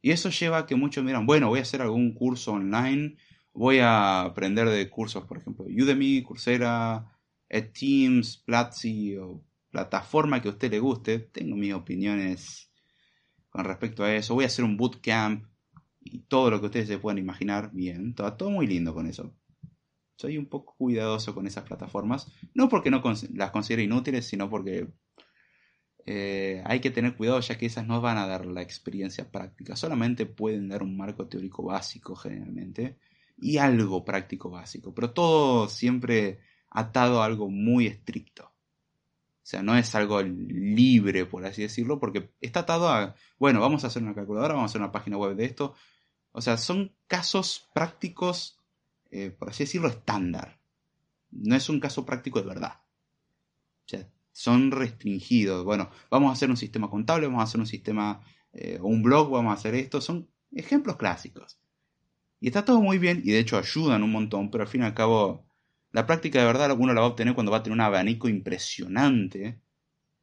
Y 0.00 0.12
eso 0.12 0.30
lleva 0.30 0.56
a 0.56 0.66
que 0.66 0.74
muchos 0.74 1.04
miran, 1.04 1.26
bueno, 1.26 1.50
voy 1.50 1.58
a 1.58 1.62
hacer 1.62 1.82
algún 1.82 2.14
curso 2.14 2.52
online, 2.52 3.18
voy 3.52 3.80
a 3.80 4.22
aprender 4.22 4.70
de 4.70 4.88
cursos, 4.88 5.24
por 5.24 5.36
ejemplo, 5.36 5.66
Udemy, 5.66 6.22
Coursera, 6.22 7.12
Teams, 7.78 8.38
Platzi 8.38 9.18
o 9.18 9.44
plataforma 9.72 10.40
que 10.40 10.48
a 10.48 10.52
usted 10.52 10.70
le 10.70 10.78
guste. 10.78 11.18
Tengo 11.18 11.56
mis 11.56 11.74
opiniones 11.74 12.70
con 13.50 13.64
respecto 13.64 14.04
a 14.04 14.14
eso. 14.14 14.34
Voy 14.34 14.44
a 14.44 14.46
hacer 14.46 14.64
un 14.64 14.76
bootcamp 14.76 15.46
y 16.00 16.20
todo 16.20 16.50
lo 16.50 16.60
que 16.60 16.66
ustedes 16.66 16.88
se 16.88 16.98
puedan 16.98 17.18
imaginar. 17.18 17.70
Bien, 17.72 18.14
todo, 18.14 18.50
muy 18.50 18.68
lindo 18.68 18.94
con 18.94 19.08
eso. 19.08 19.34
Soy 20.16 20.38
un 20.38 20.46
poco 20.46 20.76
cuidadoso 20.76 21.34
con 21.34 21.48
esas 21.48 21.64
plataformas. 21.64 22.30
No 22.54 22.68
porque 22.68 22.90
no 22.90 23.02
las 23.34 23.50
considere 23.50 23.82
inútiles, 23.82 24.26
sino 24.26 24.48
porque 24.48 24.92
eh, 26.04 26.62
hay 26.64 26.80
que 26.80 26.90
tener 26.90 27.16
cuidado 27.16 27.40
ya 27.40 27.56
que 27.58 27.66
esas 27.66 27.86
no 27.86 28.00
van 28.00 28.18
a 28.18 28.26
dar 28.26 28.46
la 28.46 28.62
experiencia 28.62 29.30
práctica, 29.30 29.76
solamente 29.76 30.26
pueden 30.26 30.68
dar 30.68 30.82
un 30.82 30.96
marco 30.96 31.28
teórico 31.28 31.62
básico 31.62 32.16
generalmente 32.16 32.98
y 33.38 33.58
algo 33.58 34.04
práctico 34.04 34.50
básico, 34.50 34.92
pero 34.94 35.12
todo 35.12 35.68
siempre 35.68 36.40
atado 36.70 37.22
a 37.22 37.26
algo 37.26 37.48
muy 37.50 37.86
estricto. 37.86 38.51
O 39.42 39.44
sea, 39.44 39.62
no 39.62 39.76
es 39.76 39.94
algo 39.96 40.22
libre, 40.22 41.26
por 41.26 41.44
así 41.44 41.62
decirlo, 41.62 41.98
porque 41.98 42.32
está 42.40 42.60
atado 42.60 42.88
a, 42.88 43.16
bueno, 43.38 43.60
vamos 43.60 43.82
a 43.82 43.88
hacer 43.88 44.02
una 44.02 44.14
calculadora, 44.14 44.54
vamos 44.54 44.70
a 44.70 44.72
hacer 44.72 44.80
una 44.80 44.92
página 44.92 45.16
web 45.16 45.34
de 45.34 45.44
esto. 45.44 45.74
O 46.30 46.40
sea, 46.40 46.56
son 46.56 46.94
casos 47.08 47.68
prácticos, 47.74 48.60
eh, 49.10 49.30
por 49.30 49.50
así 49.50 49.64
decirlo, 49.64 49.88
estándar. 49.88 50.60
No 51.32 51.56
es 51.56 51.68
un 51.68 51.80
caso 51.80 52.06
práctico 52.06 52.40
de 52.40 52.46
verdad. 52.46 52.80
O 53.84 53.88
sea, 53.88 54.08
son 54.30 54.70
restringidos. 54.70 55.64
Bueno, 55.64 55.90
vamos 56.08 56.30
a 56.30 56.34
hacer 56.34 56.48
un 56.48 56.56
sistema 56.56 56.88
contable, 56.88 57.26
vamos 57.26 57.40
a 57.40 57.44
hacer 57.44 57.60
un 57.60 57.66
sistema 57.66 58.22
eh, 58.52 58.78
un 58.80 59.02
blog, 59.02 59.30
vamos 59.30 59.50
a 59.50 59.54
hacer 59.54 59.74
esto. 59.74 60.00
Son 60.00 60.28
ejemplos 60.52 60.96
clásicos. 60.96 61.58
Y 62.40 62.48
está 62.48 62.64
todo 62.64 62.80
muy 62.80 62.98
bien 62.98 63.22
y 63.24 63.30
de 63.32 63.38
hecho 63.38 63.56
ayudan 63.56 64.02
un 64.02 64.10
montón, 64.10 64.50
pero 64.50 64.62
al 64.62 64.68
fin 64.68 64.82
y 64.82 64.84
al 64.84 64.94
cabo 64.94 65.46
la 65.92 66.06
práctica 66.06 66.40
de 66.40 66.46
verdad 66.46 66.74
uno 66.78 66.92
la 66.94 67.00
va 67.00 67.06
a 67.06 67.10
obtener 67.10 67.34
cuando 67.34 67.52
va 67.52 67.58
a 67.58 67.62
tener 67.62 67.74
un 67.74 67.80
abanico 67.80 68.28
impresionante. 68.28 69.60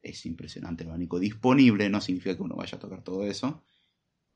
Es 0.02 0.26
impresionante 0.26 0.82
el 0.82 0.90
abanico 0.90 1.18
disponible, 1.18 1.88
no 1.88 2.00
significa 2.00 2.36
que 2.36 2.42
uno 2.42 2.56
vaya 2.56 2.76
a 2.76 2.80
tocar 2.80 3.02
todo 3.02 3.24
eso 3.24 3.62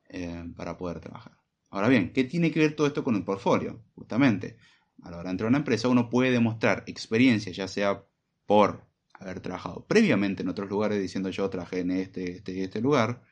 eh, 0.08 0.44
para 0.56 0.76
poder 0.76 1.00
trabajar. 1.00 1.36
Ahora 1.70 1.88
bien, 1.88 2.12
¿qué 2.12 2.24
tiene 2.24 2.52
que 2.52 2.60
ver 2.60 2.76
todo 2.76 2.86
esto 2.86 3.02
con 3.02 3.16
el 3.16 3.24
portfolio? 3.24 3.82
Justamente, 3.94 4.58
a 5.02 5.10
la 5.10 5.16
hora 5.16 5.24
de 5.24 5.30
entrar 5.32 5.46
a 5.46 5.48
una 5.48 5.58
empresa 5.58 5.88
uno 5.88 6.08
puede 6.08 6.30
demostrar 6.30 6.84
experiencia, 6.86 7.52
ya 7.52 7.66
sea 7.66 8.04
por 8.46 8.86
haber 9.14 9.40
trabajado 9.40 9.84
previamente 9.86 10.42
en 10.42 10.48
otros 10.48 10.68
lugares 10.68 11.00
diciendo 11.00 11.30
yo 11.30 11.48
trabajé 11.50 11.80
en 11.80 11.90
este, 11.92 12.36
este 12.36 12.62
este 12.62 12.80
lugar, 12.80 13.22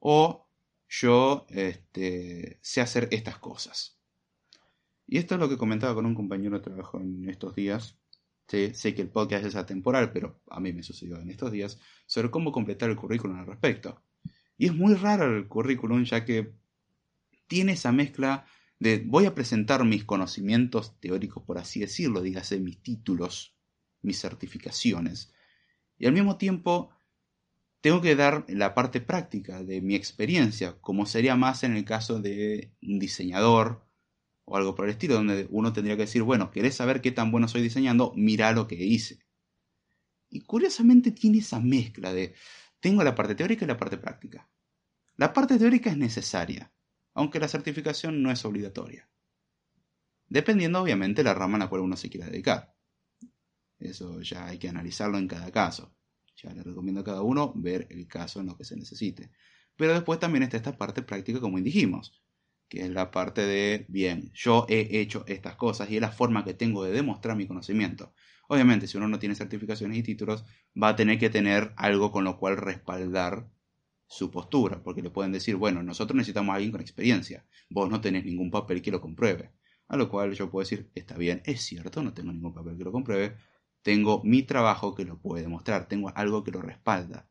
o 0.00 0.48
yo 0.88 1.46
este, 1.48 2.58
sé 2.60 2.80
hacer 2.82 3.08
estas 3.10 3.38
cosas. 3.38 4.01
Y 5.06 5.18
esto 5.18 5.34
es 5.34 5.40
lo 5.40 5.48
que 5.48 5.58
comentaba 5.58 5.94
con 5.94 6.06
un 6.06 6.14
compañero 6.14 6.56
de 6.56 6.64
trabajo 6.64 7.00
en 7.00 7.28
estos 7.28 7.54
días. 7.54 7.98
sé 8.46 8.94
que 8.94 9.02
el 9.02 9.10
podcast 9.10 9.44
es 9.44 9.56
atemporal, 9.56 10.12
pero 10.12 10.40
a 10.48 10.60
mí 10.60 10.72
me 10.72 10.82
sucedió 10.82 11.20
en 11.20 11.30
estos 11.30 11.50
días, 11.52 11.78
sobre 12.06 12.30
cómo 12.30 12.52
completar 12.52 12.90
el 12.90 12.96
currículum 12.96 13.38
al 13.38 13.46
respecto. 13.46 14.02
Y 14.58 14.66
es 14.66 14.74
muy 14.74 14.94
raro 14.94 15.36
el 15.36 15.48
currículum 15.48 16.04
ya 16.04 16.24
que 16.24 16.54
tiene 17.46 17.72
esa 17.72 17.92
mezcla 17.92 18.46
de 18.78 19.02
voy 19.06 19.26
a 19.26 19.34
presentar 19.34 19.84
mis 19.84 20.04
conocimientos 20.04 20.98
teóricos, 21.00 21.42
por 21.44 21.58
así 21.58 21.80
decirlo, 21.80 22.20
dígase 22.20 22.58
mis 22.58 22.82
títulos, 22.82 23.54
mis 24.02 24.20
certificaciones, 24.20 25.32
y 25.98 26.06
al 26.06 26.12
mismo 26.12 26.36
tiempo 26.36 26.90
tengo 27.80 28.00
que 28.00 28.16
dar 28.16 28.44
la 28.48 28.74
parte 28.74 29.00
práctica 29.00 29.62
de 29.62 29.80
mi 29.80 29.94
experiencia, 29.94 30.76
como 30.80 31.06
sería 31.06 31.36
más 31.36 31.62
en 31.62 31.76
el 31.76 31.84
caso 31.84 32.20
de 32.20 32.72
un 32.82 32.98
diseñador 32.98 33.86
o 34.52 34.56
algo 34.58 34.74
por 34.74 34.84
el 34.84 34.90
estilo, 34.90 35.14
donde 35.14 35.48
uno 35.50 35.72
tendría 35.72 35.96
que 35.96 36.02
decir, 36.02 36.22
bueno, 36.22 36.50
¿querés 36.50 36.74
saber 36.74 37.00
qué 37.00 37.10
tan 37.10 37.30
bueno 37.30 37.48
soy 37.48 37.62
diseñando? 37.62 38.12
Mira 38.16 38.52
lo 38.52 38.68
que 38.68 38.74
hice. 38.74 39.24
Y 40.28 40.42
curiosamente 40.42 41.10
tiene 41.10 41.38
esa 41.38 41.58
mezcla 41.58 42.12
de, 42.12 42.34
tengo 42.78 43.02
la 43.02 43.14
parte 43.14 43.34
teórica 43.34 43.64
y 43.64 43.68
la 43.68 43.78
parte 43.78 43.96
práctica. 43.96 44.50
La 45.16 45.32
parte 45.32 45.58
teórica 45.58 45.88
es 45.88 45.96
necesaria, 45.96 46.70
aunque 47.14 47.40
la 47.40 47.48
certificación 47.48 48.22
no 48.22 48.30
es 48.30 48.44
obligatoria. 48.44 49.08
Dependiendo 50.26 50.82
obviamente 50.82 51.24
la 51.24 51.32
rama 51.32 51.56
a 51.56 51.60
la 51.60 51.68
cual 51.70 51.80
uno 51.80 51.96
se 51.96 52.10
quiera 52.10 52.26
dedicar. 52.26 52.76
Eso 53.78 54.20
ya 54.20 54.48
hay 54.48 54.58
que 54.58 54.68
analizarlo 54.68 55.16
en 55.16 55.28
cada 55.28 55.50
caso. 55.50 55.94
Ya 56.36 56.52
le 56.52 56.62
recomiendo 56.62 57.00
a 57.00 57.04
cada 57.04 57.22
uno 57.22 57.54
ver 57.56 57.86
el 57.88 58.06
caso 58.06 58.40
en 58.40 58.46
lo 58.46 58.56
que 58.58 58.64
se 58.64 58.76
necesite. 58.76 59.30
Pero 59.76 59.94
después 59.94 60.18
también 60.18 60.42
está 60.42 60.58
esta 60.58 60.76
parte 60.76 61.00
práctica, 61.02 61.40
como 61.40 61.58
dijimos, 61.58 62.21
que 62.72 62.80
es 62.80 62.88
la 62.88 63.10
parte 63.10 63.42
de, 63.42 63.84
bien, 63.88 64.30
yo 64.32 64.64
he 64.66 64.98
hecho 64.98 65.24
estas 65.26 65.56
cosas 65.56 65.90
y 65.90 65.96
es 65.96 66.00
la 66.00 66.10
forma 66.10 66.42
que 66.42 66.54
tengo 66.54 66.82
de 66.82 66.90
demostrar 66.90 67.36
mi 67.36 67.46
conocimiento. 67.46 68.14
Obviamente, 68.48 68.86
si 68.86 68.96
uno 68.96 69.08
no 69.08 69.18
tiene 69.18 69.34
certificaciones 69.34 69.98
y 69.98 70.02
títulos, 70.02 70.46
va 70.82 70.88
a 70.88 70.96
tener 70.96 71.18
que 71.18 71.28
tener 71.28 71.74
algo 71.76 72.10
con 72.10 72.24
lo 72.24 72.38
cual 72.38 72.56
respaldar 72.56 73.46
su 74.06 74.30
postura, 74.30 74.82
porque 74.82 75.02
le 75.02 75.10
pueden 75.10 75.32
decir, 75.32 75.56
bueno, 75.56 75.82
nosotros 75.82 76.16
necesitamos 76.16 76.54
a 76.54 76.56
alguien 76.56 76.72
con 76.72 76.80
experiencia, 76.80 77.44
vos 77.68 77.90
no 77.90 78.00
tenés 78.00 78.24
ningún 78.24 78.50
papel 78.50 78.80
que 78.80 78.90
lo 78.90 79.02
compruebe. 79.02 79.50
A 79.88 79.98
lo 79.98 80.08
cual 80.08 80.32
yo 80.32 80.50
puedo 80.50 80.64
decir, 80.64 80.90
está 80.94 81.18
bien, 81.18 81.42
es 81.44 81.60
cierto, 81.60 82.02
no 82.02 82.14
tengo 82.14 82.32
ningún 82.32 82.54
papel 82.54 82.78
que 82.78 82.84
lo 82.84 82.92
compruebe, 82.92 83.36
tengo 83.82 84.22
mi 84.24 84.44
trabajo 84.44 84.94
que 84.94 85.04
lo 85.04 85.18
puede 85.18 85.42
demostrar, 85.42 85.88
tengo 85.88 86.10
algo 86.14 86.42
que 86.42 86.52
lo 86.52 86.62
respalda. 86.62 87.28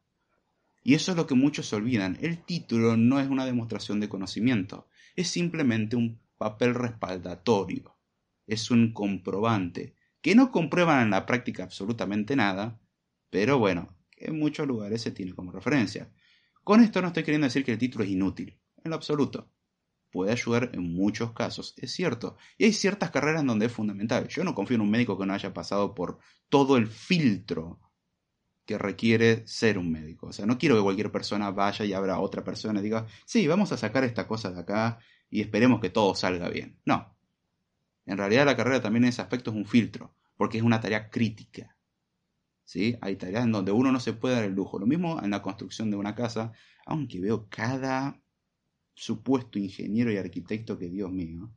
Y 0.83 0.93
eso 0.93 1.09
es 1.11 1.17
lo 1.17 1.25
que 1.25 1.33
muchos 1.33 1.73
olvidan. 1.73 2.19
El 2.21 2.43
título 2.43 2.95
no 2.95 3.19
es 3.19 3.27
una 3.27 3.47
demostración 3.47 3.99
de 3.99 4.09
conocimiento, 4.09 4.87
es 5.15 5.29
simplemente 5.29 5.95
un 5.95 6.19
papel 6.37 6.75
respaldatorio. 6.75 7.97
Es 8.47 8.71
un 8.71 8.93
comprobante, 8.93 9.95
que 10.21 10.35
no 10.35 10.51
comprueban 10.51 11.03
en 11.03 11.09
la 11.11 11.25
práctica 11.25 11.63
absolutamente 11.63 12.35
nada, 12.35 12.79
pero 13.29 13.59
bueno, 13.59 13.95
en 14.17 14.37
muchos 14.37 14.67
lugares 14.67 15.01
se 15.01 15.11
tiene 15.11 15.33
como 15.33 15.51
referencia. 15.51 16.11
Con 16.63 16.81
esto 16.81 17.01
no 17.01 17.07
estoy 17.07 17.23
queriendo 17.23 17.47
decir 17.47 17.63
que 17.63 17.71
el 17.71 17.77
título 17.77 18.03
es 18.03 18.11
inútil, 18.11 18.59
en 18.83 18.89
lo 18.89 18.95
absoluto 18.95 19.51
puede 20.11 20.31
ayudar 20.31 20.69
en 20.73 20.93
muchos 20.93 21.31
casos, 21.31 21.73
es 21.77 21.91
cierto. 21.91 22.35
Y 22.57 22.65
hay 22.65 22.73
ciertas 22.73 23.11
carreras 23.11 23.45
donde 23.45 23.67
es 23.67 23.71
fundamental. 23.71 24.27
Yo 24.27 24.43
no 24.43 24.53
confío 24.53 24.75
en 24.75 24.81
un 24.81 24.91
médico 24.91 25.17
que 25.17 25.25
no 25.25 25.33
haya 25.33 25.53
pasado 25.53 25.95
por 25.95 26.19
todo 26.49 26.77
el 26.77 26.87
filtro 26.87 27.79
que 28.71 28.77
requiere 28.77 29.45
ser 29.45 29.77
un 29.77 29.91
médico. 29.91 30.27
O 30.27 30.33
sea, 30.33 30.45
no 30.45 30.57
quiero 30.57 30.77
que 30.77 30.81
cualquier 30.81 31.11
persona 31.11 31.51
vaya 31.51 31.83
y 31.83 31.91
abra 31.91 32.19
otra 32.19 32.41
persona 32.41 32.79
y 32.79 32.83
diga, 32.83 33.05
sí, 33.25 33.45
vamos 33.45 33.73
a 33.73 33.77
sacar 33.77 34.05
esta 34.05 34.27
cosa 34.27 34.49
de 34.49 34.61
acá 34.61 34.99
y 35.29 35.41
esperemos 35.41 35.81
que 35.81 35.89
todo 35.89 36.15
salga 36.15 36.47
bien. 36.47 36.79
No. 36.85 37.13
En 38.05 38.17
realidad 38.17 38.45
la 38.45 38.55
carrera 38.55 38.81
también 38.81 39.03
en 39.03 39.09
ese 39.09 39.21
aspecto 39.21 39.51
es 39.51 39.57
un 39.57 39.65
filtro, 39.65 40.15
porque 40.37 40.57
es 40.57 40.63
una 40.63 40.79
tarea 40.79 41.09
crítica. 41.09 41.75
¿Sí? 42.63 42.95
Hay 43.01 43.17
tareas 43.17 43.43
en 43.43 43.51
donde 43.51 43.73
uno 43.73 43.91
no 43.91 43.99
se 43.99 44.13
puede 44.13 44.35
dar 44.35 44.45
el 44.45 44.53
lujo. 44.53 44.79
Lo 44.79 44.85
mismo 44.85 45.21
en 45.21 45.31
la 45.31 45.41
construcción 45.41 45.91
de 45.91 45.97
una 45.97 46.15
casa, 46.15 46.53
aunque 46.85 47.19
veo 47.19 47.49
cada 47.49 48.21
supuesto 48.93 49.59
ingeniero 49.59 50.13
y 50.13 50.17
arquitecto 50.17 50.77
que 50.77 50.87
Dios 50.87 51.11
mío, 51.11 51.51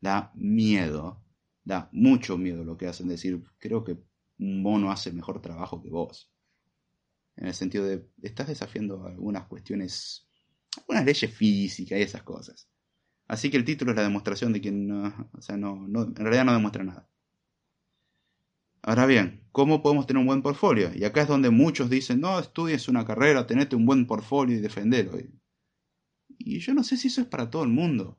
da 0.00 0.30
miedo, 0.36 1.20
da 1.64 1.88
mucho 1.90 2.38
miedo 2.38 2.62
lo 2.62 2.76
que 2.76 2.86
hacen, 2.86 3.08
decir, 3.08 3.42
creo 3.58 3.82
que 3.82 3.98
un 4.38 4.62
mono 4.62 4.92
hace 4.92 5.10
mejor 5.12 5.42
trabajo 5.42 5.82
que 5.82 5.90
vos. 5.90 6.33
En 7.36 7.46
el 7.46 7.54
sentido 7.54 7.84
de, 7.84 8.06
estás 8.22 8.48
desafiando 8.48 9.04
algunas 9.06 9.46
cuestiones, 9.46 10.28
algunas 10.78 11.04
leyes 11.04 11.34
físicas 11.34 11.98
y 11.98 12.02
esas 12.02 12.22
cosas. 12.22 12.68
Así 13.26 13.50
que 13.50 13.56
el 13.56 13.64
título 13.64 13.90
es 13.90 13.96
la 13.96 14.02
demostración 14.02 14.52
de 14.52 14.60
que 14.60 14.70
no, 14.70 15.30
o 15.32 15.40
sea, 15.40 15.56
no, 15.56 15.88
no, 15.88 16.02
en 16.04 16.14
realidad 16.14 16.44
no 16.44 16.52
demuestra 16.52 16.84
nada. 16.84 17.08
Ahora 18.82 19.06
bien, 19.06 19.48
¿cómo 19.50 19.82
podemos 19.82 20.06
tener 20.06 20.20
un 20.20 20.26
buen 20.26 20.42
portfolio? 20.42 20.90
Y 20.94 21.04
acá 21.04 21.22
es 21.22 21.28
donde 21.28 21.48
muchos 21.48 21.88
dicen, 21.88 22.20
no, 22.20 22.38
estudies 22.38 22.86
una 22.86 23.06
carrera, 23.06 23.46
tenete 23.46 23.76
un 23.76 23.86
buen 23.86 24.06
portfolio 24.06 24.56
y 24.56 24.60
defendelo. 24.60 25.18
Y 26.38 26.58
yo 26.58 26.74
no 26.74 26.84
sé 26.84 26.98
si 26.98 27.08
eso 27.08 27.22
es 27.22 27.26
para 27.26 27.48
todo 27.48 27.64
el 27.64 27.70
mundo. 27.70 28.18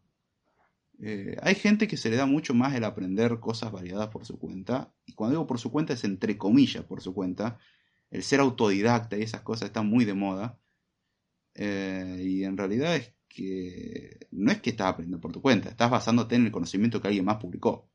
Eh, 1.00 1.36
hay 1.41 1.53
gente 1.53 1.88
que 1.88 1.98
se 1.98 2.10
le 2.10 2.15
da 2.15 2.25
mucho 2.25 2.55
más 2.55 2.74
el 2.74 2.84
aprender 2.84 3.39
cosas 3.39 3.72
variadas 3.72 4.07
por 4.07 4.25
su 4.25 4.39
cuenta. 4.39 4.91
Y 5.05 5.13
cuando 5.13 5.34
digo 5.34 5.48
por 5.48 5.60
su 5.60 5.72
cuenta 5.72 5.93
es 5.93 6.03
entre 6.03 6.36
comillas 6.36 6.84
por 6.84 7.00
su 7.01 7.13
cuenta. 7.13 7.60
El 8.09 8.24
ser 8.24 8.39
autodidacta 8.39 9.17
y 9.17 9.24
esas 9.24 9.41
cosas 9.41 9.67
están 9.67 9.88
muy 9.88 10.05
de 10.05 10.13
moda. 10.13 10.59
Eh, 11.53 12.21
y 12.21 12.43
en 12.43 12.57
realidad 12.57 12.95
es 12.95 13.13
que 13.27 14.27
no 14.31 14.51
es 14.51 14.62
que 14.62 14.71
estás 14.71 14.88
aprendiendo 14.88 15.21
por 15.21 15.31
tu 15.31 15.41
cuenta, 15.41 15.69
estás 15.69 15.89
basándote 15.89 16.35
en 16.35 16.45
el 16.45 16.51
conocimiento 16.51 17.01
que 17.01 17.07
alguien 17.07 17.25
más 17.25 17.38
publicó. 17.38 17.89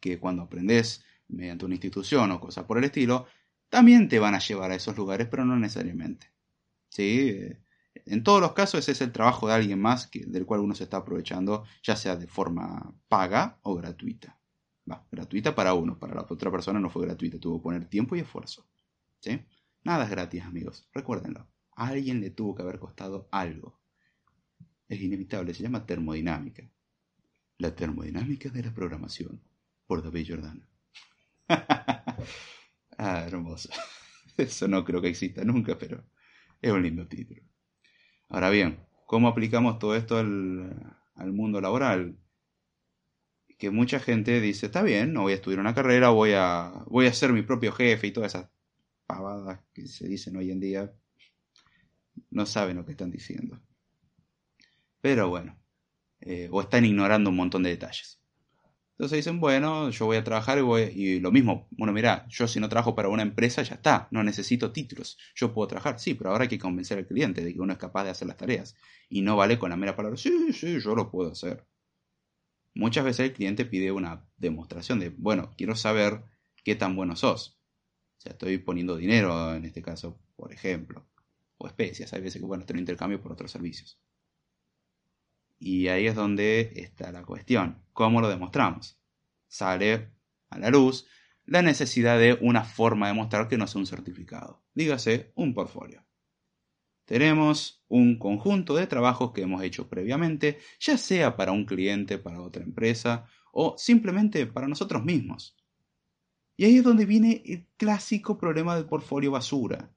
Que 0.00 0.18
cuando 0.18 0.42
aprendes 0.42 1.04
mediante 1.28 1.64
una 1.64 1.74
institución 1.74 2.30
o 2.32 2.40
cosas 2.40 2.64
por 2.64 2.78
el 2.78 2.84
estilo, 2.84 3.26
también 3.68 4.08
te 4.08 4.18
van 4.18 4.34
a 4.34 4.38
llevar 4.38 4.70
a 4.70 4.74
esos 4.74 4.96
lugares, 4.96 5.28
pero 5.30 5.44
no 5.44 5.56
necesariamente. 5.56 6.32
¿Sí? 6.88 7.30
Eh, 7.30 7.62
en 8.06 8.22
todos 8.22 8.40
los 8.40 8.52
casos 8.52 8.80
ese 8.80 8.92
es 8.92 9.00
el 9.00 9.12
trabajo 9.12 9.48
de 9.48 9.54
alguien 9.54 9.80
más 9.80 10.06
que, 10.06 10.24
del 10.26 10.46
cual 10.46 10.60
uno 10.60 10.74
se 10.74 10.84
está 10.84 10.98
aprovechando, 10.98 11.64
ya 11.82 11.96
sea 11.96 12.16
de 12.16 12.26
forma 12.26 12.94
paga 13.08 13.58
o 13.62 13.74
gratuita. 13.74 14.37
Gratuita 15.10 15.54
para 15.54 15.74
uno, 15.74 15.98
para 15.98 16.14
la 16.14 16.26
otra 16.28 16.50
persona 16.50 16.80
no 16.80 16.90
fue 16.90 17.06
gratuita, 17.06 17.38
tuvo 17.38 17.58
que 17.58 17.64
poner 17.64 17.88
tiempo 17.88 18.16
y 18.16 18.20
esfuerzo. 18.20 18.66
¿Sí? 19.20 19.40
Nada 19.84 20.04
es 20.04 20.10
gratis, 20.10 20.42
amigos, 20.42 20.88
recuérdenlo. 20.92 21.46
A 21.76 21.88
alguien 21.88 22.20
le 22.20 22.30
tuvo 22.30 22.54
que 22.54 22.62
haber 22.62 22.78
costado 22.78 23.28
algo. 23.30 23.80
Es 24.88 25.00
inevitable, 25.00 25.54
se 25.54 25.62
llama 25.62 25.86
termodinámica. 25.86 26.68
La 27.58 27.74
termodinámica 27.74 28.48
de 28.48 28.62
la 28.62 28.72
programación, 28.72 29.40
por 29.86 30.02
David 30.02 30.26
Jordana. 30.28 30.68
ah, 32.98 33.24
hermoso. 33.26 33.70
Eso 34.36 34.68
no 34.68 34.84
creo 34.84 35.00
que 35.00 35.08
exista 35.08 35.44
nunca, 35.44 35.76
pero 35.78 36.04
es 36.60 36.72
un 36.72 36.82
lindo 36.82 37.06
título. 37.06 37.42
Ahora 38.28 38.50
bien, 38.50 38.78
¿cómo 39.06 39.28
aplicamos 39.28 39.78
todo 39.78 39.96
esto 39.96 40.18
al, 40.18 41.32
mundo 41.32 41.60
laboral? 41.60 42.18
Que 43.58 43.70
mucha 43.70 44.00
gente 44.00 44.40
dice, 44.40 44.66
está 44.66 44.82
bien, 44.82 45.12
no 45.12 45.22
voy 45.22 45.32
a 45.32 45.36
estudiar 45.36 45.60
una 45.60 45.74
carrera, 45.74 46.10
voy 46.10 46.32
a, 46.34 46.84
voy 46.86 47.06
a 47.06 47.12
ser 47.12 47.32
mi 47.32 47.42
propio 47.42 47.72
jefe 47.72 48.06
y 48.06 48.12
todas 48.12 48.34
esas 48.34 48.50
pavadas 49.06 49.60
que 49.72 49.86
se 49.86 50.06
dicen 50.06 50.36
hoy 50.36 50.50
en 50.50 50.60
día, 50.60 50.92
no 52.30 52.46
saben 52.46 52.76
lo 52.76 52.84
que 52.84 52.92
están 52.92 53.10
diciendo. 53.10 53.60
Pero 55.00 55.28
bueno, 55.28 55.58
eh, 56.20 56.48
o 56.50 56.60
están 56.60 56.84
ignorando 56.84 57.30
un 57.30 57.36
montón 57.36 57.62
de 57.62 57.70
detalles. 57.70 58.20
Entonces 58.98 59.18
dicen, 59.18 59.38
bueno, 59.38 59.90
yo 59.90 60.06
voy 60.06 60.16
a 60.16 60.24
trabajar 60.24 60.58
y, 60.58 60.62
voy, 60.62 60.82
y 60.82 61.20
lo 61.20 61.30
mismo, 61.30 61.68
bueno, 61.70 61.92
mira, 61.92 62.26
yo 62.28 62.48
si 62.48 62.58
no 62.58 62.68
trabajo 62.68 62.96
para 62.96 63.08
una 63.08 63.22
empresa 63.22 63.62
ya 63.62 63.76
está, 63.76 64.08
no 64.10 64.24
necesito 64.24 64.72
títulos, 64.72 65.16
yo 65.36 65.54
puedo 65.54 65.68
trabajar, 65.68 66.00
sí, 66.00 66.14
pero 66.14 66.30
ahora 66.30 66.42
hay 66.42 66.48
que 66.48 66.58
convencer 66.58 66.98
al 66.98 67.06
cliente 67.06 67.44
de 67.44 67.54
que 67.54 67.60
uno 67.60 67.72
es 67.72 67.78
capaz 67.78 68.02
de 68.02 68.10
hacer 68.10 68.26
las 68.26 68.36
tareas 68.36 68.74
y 69.08 69.22
no 69.22 69.36
vale 69.36 69.56
con 69.56 69.70
la 69.70 69.76
mera 69.76 69.94
palabra, 69.94 70.16
sí, 70.16 70.52
sí, 70.52 70.80
yo 70.80 70.96
lo 70.96 71.12
puedo 71.12 71.30
hacer. 71.30 71.64
Muchas 72.78 73.04
veces 73.04 73.26
el 73.26 73.32
cliente 73.32 73.64
pide 73.64 73.90
una 73.90 74.24
demostración 74.36 75.00
de, 75.00 75.08
bueno, 75.08 75.52
quiero 75.56 75.74
saber 75.74 76.22
qué 76.62 76.76
tan 76.76 76.94
bueno 76.94 77.16
sos. 77.16 77.58
O 78.18 78.20
sea, 78.20 78.30
estoy 78.30 78.58
poniendo 78.58 78.96
dinero 78.96 79.52
en 79.56 79.64
este 79.64 79.82
caso, 79.82 80.20
por 80.36 80.52
ejemplo, 80.52 81.04
o 81.56 81.66
especias, 81.66 82.12
hay 82.12 82.20
veces 82.20 82.40
que, 82.40 82.46
bueno, 82.46 82.64
tengo 82.64 82.78
intercambio 82.78 83.20
por 83.20 83.32
otros 83.32 83.50
servicios. 83.50 84.00
Y 85.58 85.88
ahí 85.88 86.06
es 86.06 86.14
donde 86.14 86.72
está 86.76 87.10
la 87.10 87.24
cuestión. 87.24 87.82
¿Cómo 87.92 88.20
lo 88.20 88.28
demostramos? 88.28 88.96
Sale 89.48 90.12
a 90.48 90.60
la 90.60 90.70
luz 90.70 91.08
la 91.46 91.62
necesidad 91.62 92.16
de 92.16 92.38
una 92.40 92.62
forma 92.62 93.08
de 93.08 93.14
mostrar 93.14 93.48
que 93.48 93.58
no 93.58 93.64
es 93.64 93.74
un 93.74 93.86
certificado. 93.86 94.62
Dígase, 94.72 95.32
un 95.34 95.52
portfolio. 95.52 96.06
Tenemos 97.08 97.82
un 97.88 98.18
conjunto 98.18 98.76
de 98.76 98.86
trabajos 98.86 99.32
que 99.32 99.40
hemos 99.40 99.62
hecho 99.62 99.88
previamente, 99.88 100.58
ya 100.78 100.98
sea 100.98 101.36
para 101.36 101.52
un 101.52 101.64
cliente, 101.64 102.18
para 102.18 102.42
otra 102.42 102.62
empresa 102.62 103.24
o 103.50 103.76
simplemente 103.78 104.46
para 104.46 104.68
nosotros 104.68 105.02
mismos. 105.02 105.56
Y 106.58 106.66
ahí 106.66 106.76
es 106.76 106.84
donde 106.84 107.06
viene 107.06 107.42
el 107.46 107.66
clásico 107.78 108.36
problema 108.36 108.76
del 108.76 108.84
portfolio 108.84 109.30
basura. 109.30 109.90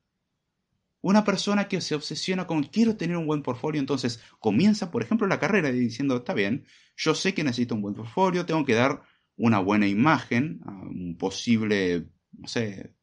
Una 1.01 1.25
persona 1.25 1.67
que 1.67 1.81
se 1.81 1.95
obsesiona 1.95 2.47
con 2.47 2.63
quiero 2.63 2.95
tener 2.95 3.17
un 3.17 3.27
buen 3.27 3.43
portfolio, 3.43 3.81
entonces 3.81 4.23
comienza, 4.39 4.89
por 4.89 5.03
ejemplo, 5.03 5.27
la 5.27 5.39
carrera 5.39 5.69
diciendo, 5.69 6.15
está 6.15 6.33
bien, 6.33 6.65
yo 6.95 7.13
sé 7.13 7.33
que 7.33 7.43
necesito 7.43 7.75
un 7.75 7.81
buen 7.81 7.93
portfolio, 7.93 8.45
tengo 8.45 8.63
que 8.63 8.75
dar 8.75 9.01
una 9.35 9.59
buena 9.59 9.85
imagen 9.85 10.61
a 10.63 10.71
un 10.71 11.17
posible, 11.17 12.07
no 12.31 12.47
sé, 12.47 12.95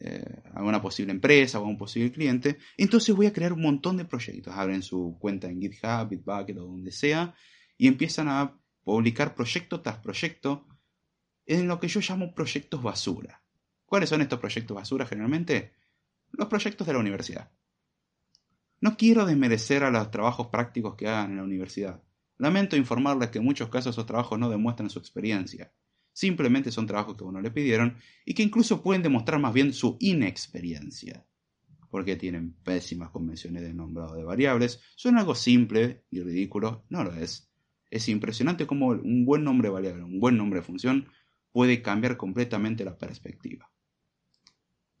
eh, 0.00 0.42
a 0.52 0.62
una 0.62 0.80
posible 0.80 1.12
empresa 1.12 1.60
o 1.60 1.64
a 1.64 1.68
un 1.68 1.78
posible 1.78 2.12
cliente, 2.12 2.58
entonces 2.76 3.14
voy 3.14 3.26
a 3.26 3.32
crear 3.32 3.52
un 3.52 3.62
montón 3.62 3.96
de 3.96 4.04
proyectos. 4.04 4.54
Abren 4.54 4.82
su 4.82 5.16
cuenta 5.18 5.48
en 5.48 5.60
GitHub, 5.60 6.08
Bitbucket 6.08 6.58
o 6.58 6.64
donde 6.64 6.92
sea 6.92 7.34
y 7.76 7.88
empiezan 7.88 8.28
a 8.28 8.58
publicar 8.82 9.34
proyecto 9.34 9.80
tras 9.80 9.98
proyecto 9.98 10.66
en 11.46 11.68
lo 11.68 11.78
que 11.80 11.88
yo 11.88 12.00
llamo 12.00 12.34
proyectos 12.34 12.82
basura. 12.82 13.42
¿Cuáles 13.84 14.08
son 14.08 14.22
estos 14.22 14.38
proyectos 14.38 14.74
basura 14.74 15.06
generalmente? 15.06 15.72
los 16.36 16.48
proyectos 16.48 16.86
de 16.86 16.92
la 16.92 16.98
universidad. 16.98 17.50
No 18.80 18.96
quiero 18.96 19.24
desmerecer 19.24 19.84
a 19.84 19.90
los 19.90 20.10
trabajos 20.10 20.48
prácticos 20.48 20.94
que 20.94 21.08
hagan 21.08 21.32
en 21.32 21.36
la 21.38 21.44
universidad. 21.44 22.02
Lamento 22.38 22.76
informarles 22.76 23.30
que 23.30 23.38
en 23.38 23.44
muchos 23.44 23.68
casos 23.68 23.94
esos 23.94 24.06
trabajos 24.06 24.38
no 24.38 24.50
demuestran 24.50 24.90
su 24.90 24.98
experiencia. 24.98 25.72
Simplemente 26.14 26.70
son 26.70 26.86
trabajos 26.86 27.16
que 27.16 27.24
uno 27.24 27.40
le 27.40 27.50
pidieron 27.50 27.96
y 28.24 28.34
que 28.34 28.44
incluso 28.44 28.82
pueden 28.82 29.02
demostrar 29.02 29.40
más 29.40 29.52
bien 29.52 29.72
su 29.72 29.96
inexperiencia. 29.98 31.26
Porque 31.90 32.14
tienen 32.14 32.54
pésimas 32.62 33.10
convenciones 33.10 33.62
de 33.62 33.74
nombrado 33.74 34.14
de 34.14 34.22
variables, 34.22 34.80
son 34.94 35.18
algo 35.18 35.34
simple 35.34 36.04
y 36.12 36.20
ridículo, 36.20 36.84
no 36.88 37.02
lo 37.02 37.12
es. 37.14 37.50
Es 37.90 38.08
impresionante 38.08 38.64
cómo 38.64 38.88
un 38.88 39.24
buen 39.24 39.42
nombre 39.42 39.68
de 39.68 39.74
variable, 39.74 40.04
un 40.04 40.20
buen 40.20 40.36
nombre 40.36 40.60
de 40.60 40.66
función, 40.66 41.08
puede 41.50 41.82
cambiar 41.82 42.16
completamente 42.16 42.84
la 42.84 42.96
perspectiva. 42.96 43.68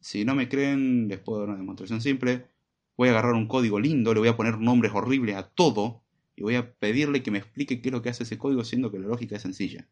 Si 0.00 0.24
no 0.24 0.34
me 0.34 0.48
creen, 0.48 1.06
les 1.06 1.20
puedo 1.20 1.40
dar 1.40 1.50
una 1.50 1.58
demostración 1.58 2.00
simple. 2.00 2.48
Voy 2.96 3.08
a 3.08 3.12
agarrar 3.12 3.34
un 3.34 3.46
código 3.46 3.78
lindo, 3.78 4.12
le 4.14 4.20
voy 4.20 4.28
a 4.28 4.36
poner 4.36 4.58
nombres 4.58 4.90
horribles 4.92 5.36
a 5.36 5.48
todo 5.48 6.02
y 6.34 6.42
voy 6.42 6.56
a 6.56 6.74
pedirle 6.74 7.22
que 7.22 7.30
me 7.30 7.38
explique 7.38 7.80
qué 7.80 7.90
es 7.90 7.92
lo 7.92 8.02
que 8.02 8.08
hace 8.08 8.24
ese 8.24 8.36
código, 8.36 8.64
siendo 8.64 8.90
que 8.90 8.98
la 8.98 9.06
lógica 9.06 9.36
es 9.36 9.42
sencilla. 9.42 9.88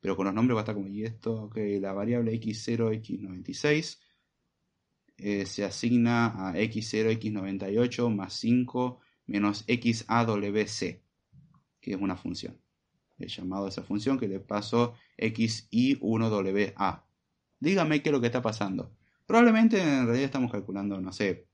Pero 0.00 0.16
con 0.16 0.26
los 0.26 0.34
nombres 0.34 0.56
va 0.56 0.60
a 0.60 0.62
estar 0.62 0.74
como, 0.74 0.88
y 0.88 1.04
esto, 1.04 1.44
ok, 1.44 1.58
la 1.80 1.92
variable 1.92 2.32
x0, 2.32 3.02
x96 3.02 3.98
eh, 5.18 5.46
se 5.46 5.64
asigna 5.64 6.48
a 6.48 6.54
x0, 6.54 7.18
x98 7.18 8.14
más 8.14 8.34
5 8.34 9.00
menos 9.26 9.64
xawc, 9.66 11.02
que 11.80 11.90
es 11.92 11.96
una 12.00 12.16
función. 12.16 12.60
He 13.18 13.26
llamado 13.26 13.66
a 13.66 13.68
esa 13.68 13.82
función 13.82 14.18
que 14.18 14.28
le 14.28 14.40
paso 14.40 14.94
xi1wa. 15.18 17.04
Dígame 17.60 18.02
qué 18.02 18.08
es 18.08 18.12
lo 18.12 18.20
que 18.20 18.26
está 18.26 18.40
pasando. 18.40 18.96
Probablemente 19.26 19.80
en 19.80 20.06
realidad 20.06 20.26
estamos 20.26 20.52
calculando, 20.52 21.00
no 21.00 21.12
sé, 21.12 21.48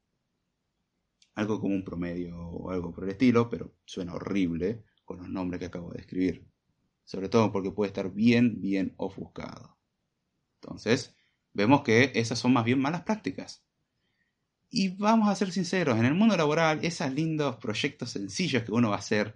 algo 1.34 1.60
como 1.60 1.74
un 1.74 1.84
promedio 1.84 2.38
o 2.38 2.70
algo 2.70 2.92
por 2.92 3.04
el 3.04 3.10
estilo, 3.10 3.48
pero 3.48 3.74
suena 3.84 4.14
horrible 4.14 4.84
con 5.04 5.18
los 5.18 5.28
nombres 5.28 5.58
que 5.58 5.66
acabo 5.66 5.90
de 5.92 6.00
escribir. 6.00 6.46
Sobre 7.04 7.28
todo 7.28 7.52
porque 7.52 7.70
puede 7.70 7.88
estar 7.88 8.10
bien, 8.10 8.60
bien 8.60 8.94
ofuscado. 8.96 9.76
Entonces, 10.60 11.14
vemos 11.52 11.82
que 11.82 12.12
esas 12.14 12.38
son 12.38 12.52
más 12.52 12.64
bien 12.64 12.80
malas 12.80 13.02
prácticas. 13.02 13.62
Y 14.70 14.88
vamos 14.88 15.28
a 15.28 15.34
ser 15.36 15.52
sinceros, 15.52 15.98
en 15.98 16.04
el 16.04 16.14
mundo 16.14 16.36
laboral, 16.36 16.80
esos 16.82 17.12
lindos 17.12 17.56
proyectos 17.56 18.10
sencillos 18.10 18.64
que 18.64 18.72
uno 18.72 18.90
va 18.90 18.96
a 18.96 18.98
hacer, 18.98 19.34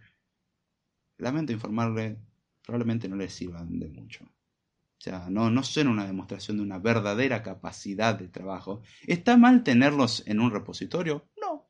lamento 1.19 1.53
informarle, 1.53 2.19
probablemente 2.65 3.09
no 3.09 3.17
les 3.17 3.33
sirvan 3.33 3.79
de 3.79 3.89
mucho. 3.89 4.25
O 4.25 5.01
sea, 5.01 5.29
no, 5.31 5.49
no 5.49 5.63
son 5.63 5.87
una 5.89 6.07
demostración 6.07 6.57
de 6.57 6.65
una 6.65 6.81
verdadera 6.81 7.43
capacidad 7.45 8.19
de 8.19 8.27
trabajo. 8.27 8.83
¿Está 9.07 9.37
mal 9.37 9.63
tenerlos 9.63 10.25
en 10.27 10.41
un 10.41 10.51
repositorio? 10.51 11.29
No. 11.41 11.69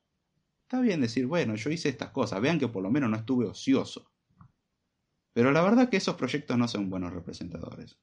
Está 0.63 0.81
bien 0.81 1.03
decir, 1.03 1.27
bueno, 1.27 1.55
yo 1.55 1.71
hice 1.71 1.91
estas 1.91 2.11
cosas, 2.11 2.41
vean 2.41 2.59
que 2.59 2.69
por 2.69 2.83
lo 2.83 2.91
menos 2.91 3.11
no 3.11 3.17
estuve 3.19 3.45
ocioso. 3.45 4.11
Pero 5.33 5.53
la 5.53 5.63
verdad 5.63 5.89
que 5.89 5.97
esos 5.99 6.17
proyectos 6.17 6.59
no 6.59 6.69
son 6.69 6.91
buenos 6.91 7.13
representadores. 7.13 7.99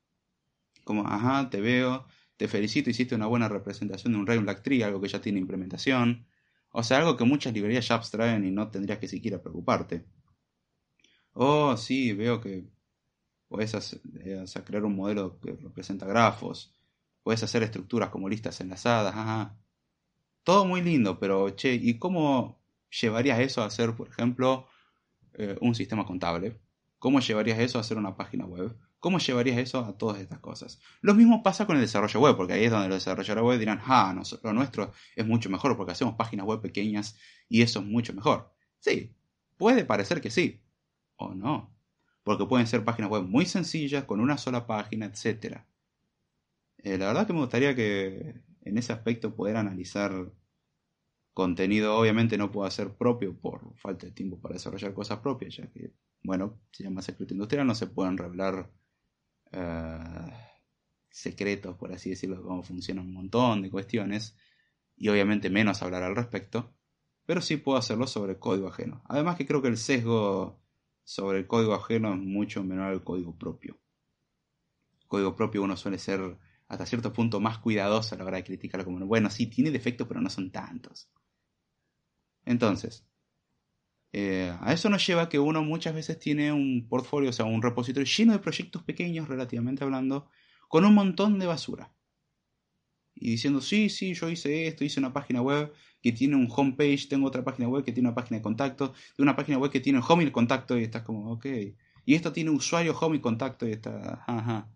Como, 0.85 1.07
ajá, 1.07 1.49
te 1.49 1.61
veo, 1.61 2.05
te 2.37 2.47
felicito, 2.47 2.89
hiciste 2.89 3.15
una 3.15 3.27
buena 3.27 3.49
representación 3.49 4.13
de 4.13 4.19
un 4.19 4.27
Rail 4.27 4.41
Black 4.41 4.63
Tree, 4.63 4.83
algo 4.83 5.01
que 5.01 5.07
ya 5.09 5.21
tiene 5.21 5.39
implementación. 5.39 6.27
O 6.71 6.83
sea, 6.83 6.97
algo 6.99 7.17
que 7.17 7.25
muchas 7.25 7.53
librerías 7.53 7.87
ya 7.87 7.95
abstraen 7.95 8.45
y 8.45 8.51
no 8.51 8.69
tendrías 8.71 8.99
que 8.99 9.07
siquiera 9.07 9.41
preocuparte. 9.41 10.05
Oh, 11.33 11.75
sí, 11.77 12.13
veo 12.13 12.39
que 12.41 12.67
puedes 13.49 13.75
hacer, 13.75 14.01
crear 14.65 14.85
un 14.85 14.95
modelo 14.95 15.39
que 15.41 15.53
representa 15.53 16.05
grafos, 16.07 16.73
puedes 17.23 17.43
hacer 17.43 17.63
estructuras 17.63 18.09
como 18.09 18.29
listas 18.29 18.61
enlazadas, 18.61 19.51
todo 20.43 20.65
muy 20.65 20.81
lindo, 20.81 21.19
pero 21.19 21.49
che, 21.55 21.73
¿y 21.75 21.99
cómo 21.99 22.61
llevarías 22.89 23.39
eso 23.39 23.61
a 23.63 23.67
hacer, 23.67 23.95
por 23.95 24.09
ejemplo, 24.09 24.67
eh, 25.33 25.57
un 25.61 25.75
sistema 25.75 26.05
contable? 26.05 26.59
¿Cómo 27.05 27.19
llevarías 27.19 27.59
eso 27.59 27.77
a 27.77 27.81
hacer 27.81 27.99
una 27.99 28.17
página 28.17 28.47
web? 28.47 28.75
¿Cómo 28.99 29.19
llevarías 29.19 29.59
eso 29.59 29.77
a 29.85 29.95
todas 29.95 30.19
estas 30.19 30.39
cosas? 30.39 30.79
Lo 31.01 31.13
mismo 31.13 31.43
pasa 31.43 31.67
con 31.67 31.75
el 31.75 31.83
desarrollo 31.83 32.19
web, 32.19 32.35
porque 32.35 32.53
ahí 32.53 32.63
es 32.63 32.71
donde 32.71 32.87
los 32.87 32.97
desarrolladores 32.97 33.43
web 33.45 33.59
dirán, 33.59 33.79
ah, 33.85 34.19
lo 34.41 34.53
nuestro 34.53 34.91
es 35.15 35.23
mucho 35.23 35.51
mejor 35.51 35.77
porque 35.77 35.91
hacemos 35.91 36.15
páginas 36.15 36.47
web 36.47 36.61
pequeñas 36.61 37.15
y 37.47 37.61
eso 37.61 37.81
es 37.81 37.85
mucho 37.85 38.11
mejor. 38.15 38.51
Sí, 38.79 39.15
puede 39.55 39.85
parecer 39.85 40.19
que 40.19 40.31
sí, 40.31 40.63
o 41.17 41.35
no 41.35 41.75
porque 42.23 42.47
pueden 42.47 42.65
ser 42.65 42.83
páginas 42.83 43.11
web 43.11 43.21
muy 43.21 43.45
sencillas, 43.45 44.05
con 44.05 44.19
una 44.19 44.39
sola 44.39 44.65
página, 44.65 45.05
etc. 45.05 45.59
Eh, 46.79 46.97
la 46.97 47.05
verdad 47.05 47.27
que 47.27 47.33
me 47.33 47.39
gustaría 47.39 47.75
que 47.75 48.41
en 48.63 48.77
ese 48.79 48.93
aspecto 48.93 49.35
poder 49.35 49.57
analizar 49.57 50.31
contenido, 51.33 51.95
obviamente 51.95 52.35
no 52.39 52.51
puedo 52.51 52.65
hacer 52.65 52.95
propio 52.95 53.37
por 53.39 53.77
falta 53.77 54.07
de 54.07 54.11
tiempo 54.11 54.39
para 54.41 54.55
desarrollar 54.55 54.95
cosas 54.95 55.19
propias, 55.19 55.55
ya 55.57 55.67
que, 55.69 55.93
bueno, 56.25 56.59
se 56.71 56.83
llama 56.83 57.01
secreto 57.01 57.33
industrial, 57.33 57.67
no 57.67 57.75
se 57.75 57.87
pueden 57.87 58.17
revelar 58.17 58.71
eh, 59.51 60.33
secretos, 61.09 61.75
por 61.77 61.93
así 61.93 62.09
decirlo, 62.09 62.41
cómo 62.43 62.63
funciona 62.63 63.01
un 63.01 63.13
montón 63.13 63.61
de 63.61 63.69
cuestiones, 63.69 64.35
y 64.97 65.09
obviamente 65.09 65.49
menos 65.49 65.81
hablar 65.81 66.03
al 66.03 66.15
respecto, 66.15 66.73
pero 67.25 67.41
sí 67.41 67.57
puedo 67.57 67.77
hacerlo 67.77 68.07
sobre 68.07 68.39
código 68.39 68.67
ajeno. 68.67 69.03
Además 69.05 69.35
que 69.35 69.45
creo 69.45 69.61
que 69.61 69.67
el 69.67 69.77
sesgo 69.77 70.61
sobre 71.03 71.39
el 71.39 71.47
código 71.47 71.73
ajeno 71.73 72.13
es 72.13 72.19
mucho 72.19 72.63
menor 72.63 72.91
al 72.91 73.03
código 73.03 73.37
propio. 73.37 73.79
El 75.01 75.07
código 75.07 75.35
propio 75.35 75.63
uno 75.63 75.77
suele 75.77 75.97
ser 75.97 76.37
hasta 76.67 76.85
cierto 76.85 77.13
punto 77.13 77.39
más 77.39 77.59
cuidadoso 77.59 78.15
a 78.15 78.17
la 78.17 78.25
hora 78.25 78.37
de 78.37 78.43
criticarlo 78.43 78.85
como 78.85 79.05
bueno, 79.05 79.29
sí, 79.29 79.47
tiene 79.47 79.71
defectos, 79.71 80.07
pero 80.07 80.21
no 80.21 80.29
son 80.29 80.51
tantos. 80.51 81.09
Entonces, 82.45 83.05
eh, 84.17 84.55
a 84.61 84.71
eso 84.71 84.89
nos 84.89 85.05
lleva 85.05 85.27
que 85.27 85.39
uno 85.39 85.61
muchas 85.61 85.93
veces 85.93 86.17
tiene 86.17 86.53
un 86.53 86.87
portfolio, 86.87 87.31
o 87.31 87.33
sea, 87.33 87.43
un 87.43 87.61
repositorio 87.61 88.09
lleno 88.09 88.31
de 88.31 88.39
proyectos 88.39 88.81
pequeños, 88.81 89.27
relativamente 89.27 89.83
hablando, 89.83 90.29
con 90.69 90.85
un 90.85 90.93
montón 90.93 91.37
de 91.37 91.47
basura. 91.47 91.93
Y 93.13 93.31
diciendo, 93.31 93.59
sí, 93.59 93.89
sí, 93.89 94.13
yo 94.13 94.29
hice 94.29 94.67
esto, 94.67 94.85
hice 94.85 95.01
una 95.01 95.11
página 95.11 95.41
web, 95.41 95.73
que 96.01 96.13
tiene 96.13 96.37
un 96.37 96.47
homepage, 96.49 97.09
tengo 97.09 97.27
otra 97.27 97.43
página 97.43 97.67
web 97.67 97.83
que 97.83 97.91
tiene 97.91 98.07
una 98.07 98.15
página 98.15 98.37
de 98.37 98.43
contacto, 98.43 98.93
tengo 99.17 99.23
una 99.25 99.35
página 99.35 99.57
web 99.57 99.69
que 99.69 99.81
tiene 99.81 99.99
home 100.07 100.23
y 100.23 100.31
contacto 100.31 100.77
y 100.79 100.83
estás 100.83 101.03
como, 101.03 101.33
ok. 101.33 101.45
Y 102.05 102.15
esto 102.15 102.31
tiene 102.31 102.51
usuario, 102.51 102.97
home 102.97 103.17
y 103.17 103.19
contacto 103.19 103.67
y 103.67 103.71
está, 103.71 104.23
ajá. 104.25 104.71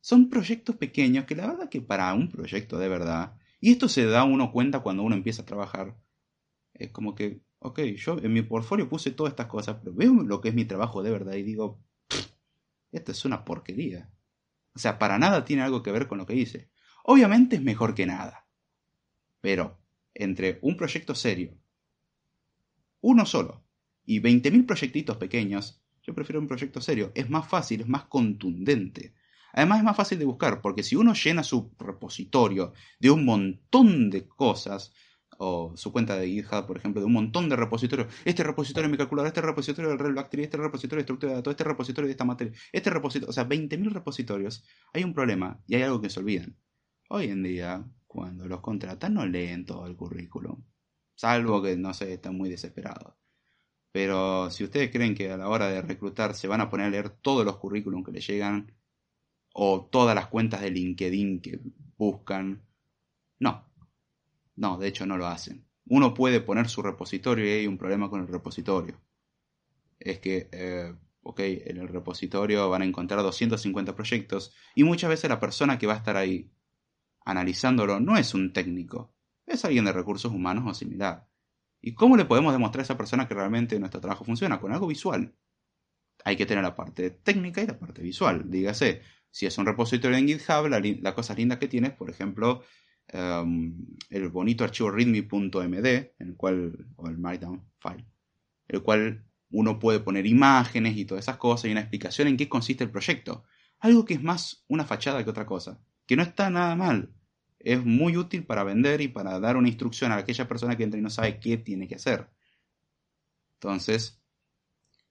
Son 0.00 0.30
proyectos 0.30 0.76
pequeños 0.76 1.26
que 1.26 1.36
la 1.36 1.46
verdad 1.46 1.68
que 1.68 1.82
para 1.82 2.14
un 2.14 2.30
proyecto 2.30 2.78
de 2.78 2.88
verdad, 2.88 3.36
y 3.60 3.72
esto 3.72 3.86
se 3.88 4.06
da 4.06 4.24
uno 4.24 4.50
cuenta 4.50 4.80
cuando 4.80 5.02
uno 5.02 5.14
empieza 5.14 5.42
a 5.42 5.46
trabajar, 5.46 5.94
es 6.72 6.90
como 6.90 7.14
que, 7.14 7.42
ok, 7.62 7.80
yo 7.96 8.18
en 8.18 8.32
mi 8.32 8.42
portfolio 8.42 8.88
puse 8.88 9.10
todas 9.10 9.32
estas 9.32 9.46
cosas, 9.46 9.76
pero 9.80 9.94
veo 9.94 10.12
lo 10.14 10.40
que 10.40 10.50
es 10.50 10.54
mi 10.54 10.64
trabajo 10.64 11.02
de 11.02 11.10
verdad 11.10 11.34
y 11.34 11.42
digo, 11.42 11.80
esto 12.90 13.12
es 13.12 13.24
una 13.24 13.44
porquería. 13.44 14.10
O 14.74 14.78
sea, 14.78 14.98
para 14.98 15.18
nada 15.18 15.44
tiene 15.44 15.62
algo 15.62 15.82
que 15.82 15.92
ver 15.92 16.08
con 16.08 16.18
lo 16.18 16.26
que 16.26 16.34
hice. 16.34 16.70
Obviamente 17.04 17.56
es 17.56 17.62
mejor 17.62 17.94
que 17.94 18.06
nada. 18.06 18.46
Pero 19.40 19.78
entre 20.14 20.58
un 20.62 20.76
proyecto 20.76 21.14
serio, 21.14 21.56
uno 23.00 23.26
solo, 23.26 23.64
y 24.04 24.20
20.000 24.20 24.66
proyectitos 24.66 25.16
pequeños, 25.16 25.82
yo 26.02 26.14
prefiero 26.14 26.40
un 26.40 26.48
proyecto 26.48 26.80
serio. 26.80 27.12
Es 27.14 27.30
más 27.30 27.48
fácil, 27.48 27.80
es 27.80 27.88
más 27.88 28.04
contundente. 28.04 29.14
Además 29.52 29.78
es 29.78 29.84
más 29.84 29.96
fácil 29.96 30.18
de 30.18 30.24
buscar, 30.24 30.60
porque 30.60 30.82
si 30.82 30.96
uno 30.96 31.12
llena 31.14 31.44
su 31.44 31.74
repositorio 31.78 32.72
de 32.98 33.10
un 33.10 33.24
montón 33.24 34.10
de 34.10 34.26
cosas, 34.26 34.92
o 35.44 35.76
su 35.76 35.90
cuenta 35.92 36.16
de 36.16 36.28
GitHub, 36.28 36.66
por 36.66 36.78
ejemplo, 36.78 37.00
de 37.00 37.06
un 37.06 37.12
montón 37.12 37.48
de 37.48 37.56
repositorios. 37.56 38.14
Este 38.24 38.44
repositorio 38.44 38.88
de 38.88 38.92
mi 38.92 38.96
calculadora, 38.96 39.28
este 39.28 39.40
repositorio 39.40 39.90
del 39.90 39.98
Real 39.98 40.14
Bacteria, 40.14 40.44
este 40.44 40.56
repositorio 40.56 40.98
de 40.98 41.02
estructura 41.02 41.32
de 41.32 41.36
datos, 41.36 41.50
este 41.50 41.64
repositorio 41.64 42.06
de 42.06 42.12
esta 42.12 42.24
materia, 42.24 42.52
este 42.70 42.90
repositorio, 42.90 43.30
o 43.30 43.32
sea, 43.32 43.48
20.000 43.48 43.90
repositorios. 43.90 44.64
Hay 44.92 45.02
un 45.02 45.12
problema 45.12 45.60
y 45.66 45.74
hay 45.74 45.82
algo 45.82 46.00
que 46.00 46.10
se 46.10 46.20
olvidan. 46.20 46.56
Hoy 47.08 47.26
en 47.26 47.42
día, 47.42 47.84
cuando 48.06 48.46
los 48.46 48.60
contratan, 48.60 49.14
no 49.14 49.26
leen 49.26 49.66
todo 49.66 49.86
el 49.86 49.96
currículum. 49.96 50.62
Salvo 51.14 51.60
que, 51.60 51.76
no 51.76 51.92
sé, 51.92 52.12
están 52.12 52.36
muy 52.36 52.48
desesperados. 52.48 53.14
Pero 53.90 54.48
si 54.50 54.64
ustedes 54.64 54.90
creen 54.90 55.14
que 55.14 55.32
a 55.32 55.36
la 55.36 55.48
hora 55.48 55.68
de 55.68 55.82
reclutar 55.82 56.34
se 56.34 56.46
van 56.48 56.60
a 56.60 56.70
poner 56.70 56.86
a 56.86 56.90
leer 56.90 57.10
todos 57.10 57.44
los 57.44 57.56
currículums 57.56 58.06
que 58.06 58.12
les 58.12 58.26
llegan, 58.26 58.72
o 59.54 59.86
todas 59.90 60.14
las 60.14 60.28
cuentas 60.28 60.60
de 60.62 60.70
LinkedIn 60.70 61.42
que 61.42 61.60
buscan, 61.98 62.62
no, 63.40 63.71
no, 64.62 64.78
de 64.78 64.86
hecho 64.86 65.06
no 65.06 65.18
lo 65.18 65.26
hacen. 65.26 65.66
Uno 65.86 66.14
puede 66.14 66.40
poner 66.40 66.68
su 66.68 66.82
repositorio 66.82 67.44
y 67.44 67.50
hay 67.50 67.66
un 67.66 67.76
problema 67.76 68.08
con 68.08 68.20
el 68.20 68.28
repositorio. 68.28 69.02
Es 69.98 70.20
que, 70.20 70.48
eh, 70.52 70.94
ok, 71.22 71.40
en 71.40 71.78
el 71.78 71.88
repositorio 71.88 72.70
van 72.70 72.82
a 72.82 72.84
encontrar 72.84 73.20
250 73.22 73.96
proyectos 73.96 74.54
y 74.76 74.84
muchas 74.84 75.10
veces 75.10 75.28
la 75.28 75.40
persona 75.40 75.78
que 75.78 75.88
va 75.88 75.94
a 75.94 75.96
estar 75.96 76.16
ahí 76.16 76.52
analizándolo 77.24 77.98
no 77.98 78.16
es 78.16 78.34
un 78.34 78.52
técnico, 78.52 79.12
es 79.46 79.64
alguien 79.64 79.84
de 79.84 79.92
recursos 79.92 80.32
humanos 80.32 80.64
o 80.68 80.74
similar. 80.74 81.28
¿Y 81.80 81.94
cómo 81.94 82.16
le 82.16 82.24
podemos 82.24 82.52
demostrar 82.52 82.82
a 82.82 82.84
esa 82.84 82.96
persona 82.96 83.26
que 83.26 83.34
realmente 83.34 83.80
nuestro 83.80 84.00
trabajo 84.00 84.24
funciona? 84.24 84.60
Con 84.60 84.72
algo 84.72 84.86
visual. 84.86 85.34
Hay 86.24 86.36
que 86.36 86.46
tener 86.46 86.62
la 86.62 86.76
parte 86.76 87.10
técnica 87.10 87.60
y 87.62 87.66
la 87.66 87.80
parte 87.80 88.00
visual. 88.00 88.48
Dígase, 88.48 89.02
si 89.28 89.46
es 89.46 89.58
un 89.58 89.66
repositorio 89.66 90.16
en 90.16 90.28
GitHub, 90.28 90.68
la, 90.68 90.80
la 91.00 91.14
cosa 91.16 91.34
linda 91.34 91.58
que 91.58 91.66
tiene 91.66 91.90
por 91.90 92.10
ejemplo, 92.10 92.62
Um, 93.12 93.76
el 94.08 94.28
bonito 94.30 94.64
archivo 94.64 94.90
readme.md, 94.90 95.86
en 96.18 96.28
el 96.28 96.34
cual, 96.34 96.86
o 96.96 97.08
el 97.08 97.18
markdown 97.18 97.62
file, 97.78 98.06
el 98.68 98.82
cual 98.82 99.26
uno 99.50 99.78
puede 99.78 100.00
poner 100.00 100.26
imágenes 100.26 100.96
y 100.96 101.04
todas 101.04 101.24
esas 101.24 101.36
cosas 101.36 101.66
y 101.66 101.72
una 101.72 101.80
explicación 101.80 102.28
en 102.28 102.38
qué 102.38 102.48
consiste 102.48 102.84
el 102.84 102.90
proyecto. 102.90 103.44
Algo 103.80 104.06
que 104.06 104.14
es 104.14 104.22
más 104.22 104.64
una 104.66 104.84
fachada 104.84 105.22
que 105.22 105.28
otra 105.28 105.44
cosa, 105.44 105.78
que 106.06 106.16
no 106.16 106.22
está 106.22 106.48
nada 106.48 106.74
mal. 106.74 107.12
Es 107.58 107.84
muy 107.84 108.16
útil 108.16 108.44
para 108.46 108.64
vender 108.64 109.02
y 109.02 109.08
para 109.08 109.38
dar 109.38 109.58
una 109.58 109.68
instrucción 109.68 110.10
a 110.10 110.16
aquella 110.16 110.48
persona 110.48 110.76
que 110.76 110.84
entra 110.84 110.98
y 110.98 111.02
no 111.02 111.10
sabe 111.10 111.38
qué 111.38 111.58
tiene 111.58 111.86
que 111.86 111.96
hacer. 111.96 112.30
Entonces, 113.56 114.22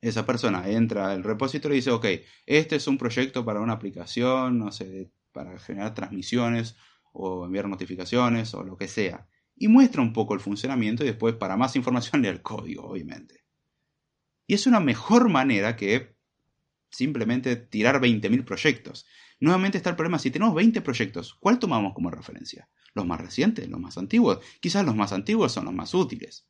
esa 0.01 0.25
persona 0.25 0.67
entra 0.67 1.11
al 1.11 1.23
repositorio 1.23 1.75
y 1.75 1.79
dice, 1.79 1.91
ok, 1.91 2.05
este 2.47 2.77
es 2.77 2.87
un 2.87 2.97
proyecto 2.97 3.45
para 3.45 3.61
una 3.61 3.73
aplicación, 3.73 4.57
no 4.57 4.71
sé, 4.71 5.11
para 5.31 5.59
generar 5.59 5.93
transmisiones 5.93 6.75
o 7.11 7.45
enviar 7.45 7.67
notificaciones 7.67 8.53
o 8.53 8.63
lo 8.63 8.77
que 8.77 8.87
sea. 8.87 9.27
Y 9.55 9.67
muestra 9.67 10.01
un 10.01 10.13
poco 10.13 10.33
el 10.33 10.39
funcionamiento 10.39 11.03
y 11.03 11.07
después 11.07 11.35
para 11.35 11.57
más 11.57 11.75
información 11.75 12.21
lee 12.21 12.27
el 12.29 12.41
código, 12.41 12.85
obviamente. 12.85 13.43
Y 14.47 14.53
es 14.53 14.67
una 14.67 14.79
mejor 14.79 15.29
manera 15.29 15.75
que 15.75 16.15
simplemente 16.89 17.55
tirar 17.55 18.01
20.000 18.01 18.43
proyectos. 18.43 19.05
Nuevamente 19.39 19.77
está 19.77 19.89
el 19.89 19.95
problema, 19.95 20.19
si 20.19 20.29
tenemos 20.29 20.53
20 20.53 20.81
proyectos, 20.81 21.35
¿cuál 21.39 21.57
tomamos 21.57 21.93
como 21.93 22.11
referencia? 22.11 22.69
¿Los 22.93 23.05
más 23.05 23.19
recientes? 23.21 23.67
¿Los 23.69 23.79
más 23.79 23.97
antiguos? 23.97 24.39
Quizás 24.59 24.85
los 24.85 24.95
más 24.95 25.13
antiguos 25.13 25.51
son 25.51 25.65
los 25.65 25.73
más 25.73 25.93
útiles, 25.93 26.47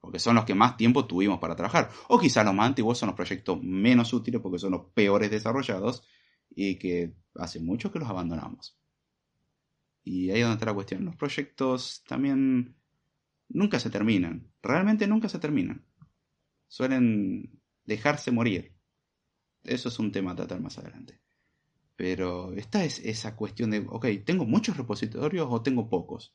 porque 0.00 0.18
son 0.18 0.34
los 0.34 0.44
que 0.44 0.54
más 0.54 0.76
tiempo 0.76 1.06
tuvimos 1.06 1.38
para 1.38 1.56
trabajar. 1.56 1.90
O 2.08 2.18
quizás 2.18 2.44
los 2.44 2.54
más 2.54 2.66
antiguos 2.66 2.98
son 2.98 3.08
los 3.08 3.16
proyectos 3.16 3.62
menos 3.62 4.12
útiles 4.12 4.40
porque 4.42 4.58
son 4.58 4.72
los 4.72 4.86
peores 4.92 5.30
desarrollados 5.30 6.02
y 6.50 6.78
que 6.78 7.14
hace 7.36 7.60
mucho 7.60 7.92
que 7.92 8.00
los 8.00 8.08
abandonamos. 8.08 8.76
Y 10.06 10.30
ahí 10.30 10.38
es 10.38 10.42
donde 10.42 10.54
está 10.54 10.66
la 10.66 10.74
cuestión. 10.74 11.04
Los 11.04 11.16
proyectos 11.16 12.04
también 12.06 12.76
nunca 13.48 13.80
se 13.80 13.90
terminan. 13.90 14.52
Realmente 14.62 15.08
nunca 15.08 15.28
se 15.28 15.40
terminan. 15.40 15.84
Suelen 16.68 17.60
dejarse 17.84 18.30
morir. 18.30 18.72
Eso 19.64 19.88
es 19.88 19.98
un 19.98 20.12
tema 20.12 20.30
a 20.30 20.36
tratar 20.36 20.60
más 20.60 20.78
adelante. 20.78 21.20
Pero 21.96 22.52
esta 22.52 22.84
es 22.84 23.00
esa 23.00 23.34
cuestión 23.34 23.72
de, 23.72 23.84
ok, 23.88 24.06
¿tengo 24.24 24.46
muchos 24.46 24.76
repositorios 24.76 25.48
o 25.50 25.62
tengo 25.62 25.88
pocos? 25.88 26.32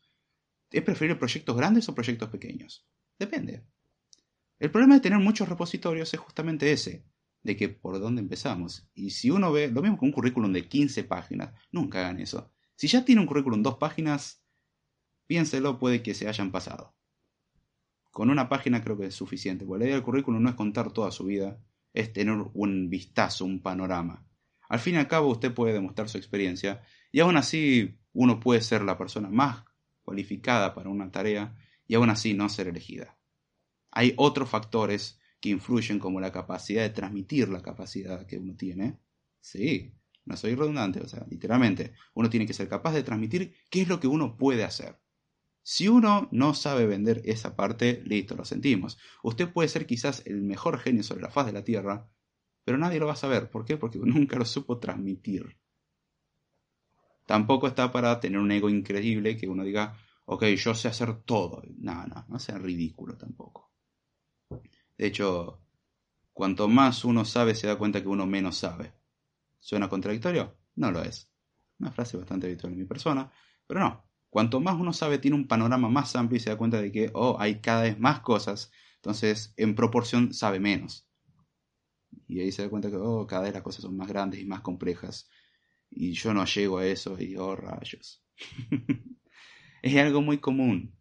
¿Es 0.70 0.84
preferible 0.84 1.16
proyectos 1.16 1.56
grandes 1.56 1.88
o 1.88 1.96
proyectos 1.96 2.28
pequeños? 2.28 2.86
Depende. 3.18 3.64
El 4.60 4.70
problema 4.70 4.96
de 4.96 5.02
tener 5.02 5.20
muchos 5.20 5.48
repositorios 5.48 6.14
es 6.14 6.20
justamente 6.20 6.74
ese, 6.74 7.06
de 7.42 7.56
que 7.56 7.70
por 7.70 8.02
dónde 8.02 8.22
empezamos. 8.22 8.90
Y 8.94 9.12
si 9.12 9.32
uno 9.32 9.50
ve, 9.54 9.70
lo 9.70 9.82
mismo 9.82 9.98
con 9.98 10.10
un 10.10 10.14
currículum 10.14 10.52
de 10.52 10.68
15 10.68 11.06
páginas, 11.06 11.54
nunca 11.72 12.02
hagan 12.02 12.20
eso. 12.20 12.52
Si 12.82 12.88
ya 12.88 13.06
tiene 13.06 13.22
un 13.22 13.28
currículum 13.28 13.62
dos 13.62 13.78
páginas, 13.78 14.44
piénselo, 15.28 15.78
puede 15.78 16.02
que 16.02 16.16
se 16.16 16.28
hayan 16.28 16.52
pasado. 16.52 16.96
Con 18.10 18.32
una 18.32 18.50
página 18.50 18.84
creo 18.84 18.98
que 18.98 19.06
es 19.06 19.14
suficiente, 19.14 19.68
porque 19.68 19.82
la 19.82 19.86
idea 19.86 19.96
del 19.98 20.04
currículum 20.04 20.42
no 20.42 20.50
es 20.50 20.56
contar 20.56 20.92
toda 20.92 21.12
su 21.12 21.26
vida, 21.26 21.64
es 21.94 22.12
tener 22.12 22.44
un 22.56 22.90
vistazo, 22.90 23.46
un 23.46 23.62
panorama. 23.62 24.26
Al 24.68 24.80
fin 24.80 24.96
y 24.96 24.98
al 24.98 25.08
cabo 25.08 25.30
usted 25.30 25.54
puede 25.54 25.74
demostrar 25.74 26.10
su 26.10 26.18
experiencia 26.18 26.82
y 27.12 27.20
aún 27.20 27.38
así 27.38 28.00
uno 28.14 28.40
puede 28.40 28.62
ser 28.62 28.82
la 28.82 28.98
persona 28.98 29.30
más 29.30 29.64
cualificada 30.02 30.74
para 30.74 30.90
una 30.90 31.12
tarea 31.12 31.56
y 31.86 31.94
aún 31.94 32.10
así 32.10 32.34
no 32.34 32.50
ser 32.50 32.68
elegida. 32.68 33.16
Hay 33.92 34.16
otros 34.18 34.50
factores 34.50 35.20
que 35.40 35.50
influyen 35.50 36.00
como 36.00 36.20
la 36.20 36.32
capacidad 36.32 36.82
de 36.82 36.90
transmitir 36.90 37.48
la 37.48 37.62
capacidad 37.62 38.26
que 38.26 38.40
uno 38.40 38.56
tiene. 38.56 38.98
Sí, 39.40 39.94
no 40.26 40.38
soy 40.38 40.56
redundante, 40.56 41.02
o 41.02 41.08
sea, 41.08 41.26
literalmente, 41.30 41.94
uno 42.14 42.30
tiene 42.30 42.46
que 42.46 42.54
ser 42.54 42.68
capaz 42.68 42.94
de 42.94 43.04
transmitir 43.04 43.56
qué 43.70 43.82
es 43.82 43.88
lo 43.88 44.00
que 44.00 44.08
uno 44.08 44.38
puede 44.38 44.64
hacer. 44.64 45.00
Si 45.64 45.88
uno 45.88 46.28
no 46.32 46.54
sabe 46.54 46.86
vender 46.88 47.22
esa 47.26 47.56
parte, 47.56 48.02
listo, 48.06 48.36
lo 48.36 48.46
sentimos. 48.46 48.98
Usted 49.24 49.52
puede 49.52 49.70
ser 49.70 49.86
quizás 49.86 50.24
el 50.26 50.42
mejor 50.42 50.80
genio 50.80 51.04
sobre 51.04 51.22
la 51.22 51.30
faz 51.30 51.46
de 51.46 51.54
la 51.54 51.64
Tierra, 51.64 52.10
pero 52.64 52.78
nadie 52.78 53.00
lo 53.00 53.08
va 53.08 53.14
a 53.14 53.18
saber. 53.18 53.50
¿Por 53.50 53.66
qué? 53.66 53.78
Porque 53.78 54.00
nunca 54.04 54.38
lo 54.38 54.46
supo 54.46 54.80
transmitir. 54.80 55.58
Tampoco 57.26 57.68
está 57.68 57.92
para 57.92 58.20
tener 58.20 58.40
un 58.40 58.52
ego 58.52 58.70
increíble 58.70 59.38
que 59.38 59.48
uno 59.48 59.64
diga, 59.64 59.98
ok, 60.26 60.46
yo 60.46 60.74
sé 60.74 60.88
hacer 60.88 61.22
todo. 61.24 61.62
No, 61.78 62.06
no, 62.08 62.26
no 62.28 62.40
sea 62.40 62.58
ridículo 62.58 63.18
tampoco. 63.18 63.72
De 64.98 65.08
hecho, 65.08 65.62
cuanto 66.34 66.68
más 66.68 67.06
uno 67.06 67.24
sabe, 67.24 67.56
se 67.56 67.68
da 67.68 67.78
cuenta 67.78 68.02
que 68.02 68.08
uno 68.08 68.26
menos 68.26 68.58
sabe. 68.58 68.94
¿Suena 69.62 69.88
contradictorio? 69.88 70.58
No 70.76 70.92
lo 70.92 71.02
es. 71.04 71.32
Una 71.80 71.92
frase 71.92 72.18
bastante 72.18 72.48
habitual 72.48 72.74
en 72.74 72.80
mi 72.80 72.86
persona, 72.86 73.32
pero 73.66 73.80
no. 73.80 74.04
Cuanto 74.30 74.60
más 74.60 74.80
uno 74.80 74.92
sabe, 74.92 75.20
tiene 75.20 75.36
un 75.36 75.48
panorama 75.48 75.88
más 75.90 76.16
amplio 76.16 76.38
y 76.38 76.40
se 76.40 76.50
da 76.50 76.58
cuenta 76.58 76.82
de 76.82 76.92
que, 76.92 77.12
oh, 77.14 77.38
hay 77.40 77.62
cada 77.62 77.84
vez 77.84 78.00
más 78.00 78.22
cosas, 78.22 78.72
entonces 78.96 79.54
en 79.58 79.76
proporción 79.76 80.34
sabe 80.34 80.60
menos. 80.60 81.08
Y 82.28 82.40
ahí 82.40 82.52
se 82.52 82.64
da 82.64 82.70
cuenta 82.70 82.90
que, 82.90 82.98
oh, 82.98 83.28
cada 83.28 83.44
vez 83.44 83.54
las 83.54 83.62
cosas 83.62 83.84
son 83.84 83.96
más 83.96 84.08
grandes 84.08 84.40
y 84.40 84.46
más 84.46 84.62
complejas. 84.62 85.30
Y 85.90 86.14
yo 86.14 86.34
no 86.34 86.46
llego 86.46 86.78
a 86.80 86.86
eso 86.86 87.20
y, 87.20 87.36
oh, 87.36 87.56
rayos. 87.56 88.24
es 89.84 89.98
algo 89.98 90.22
muy 90.22 90.40
común, 90.40 90.96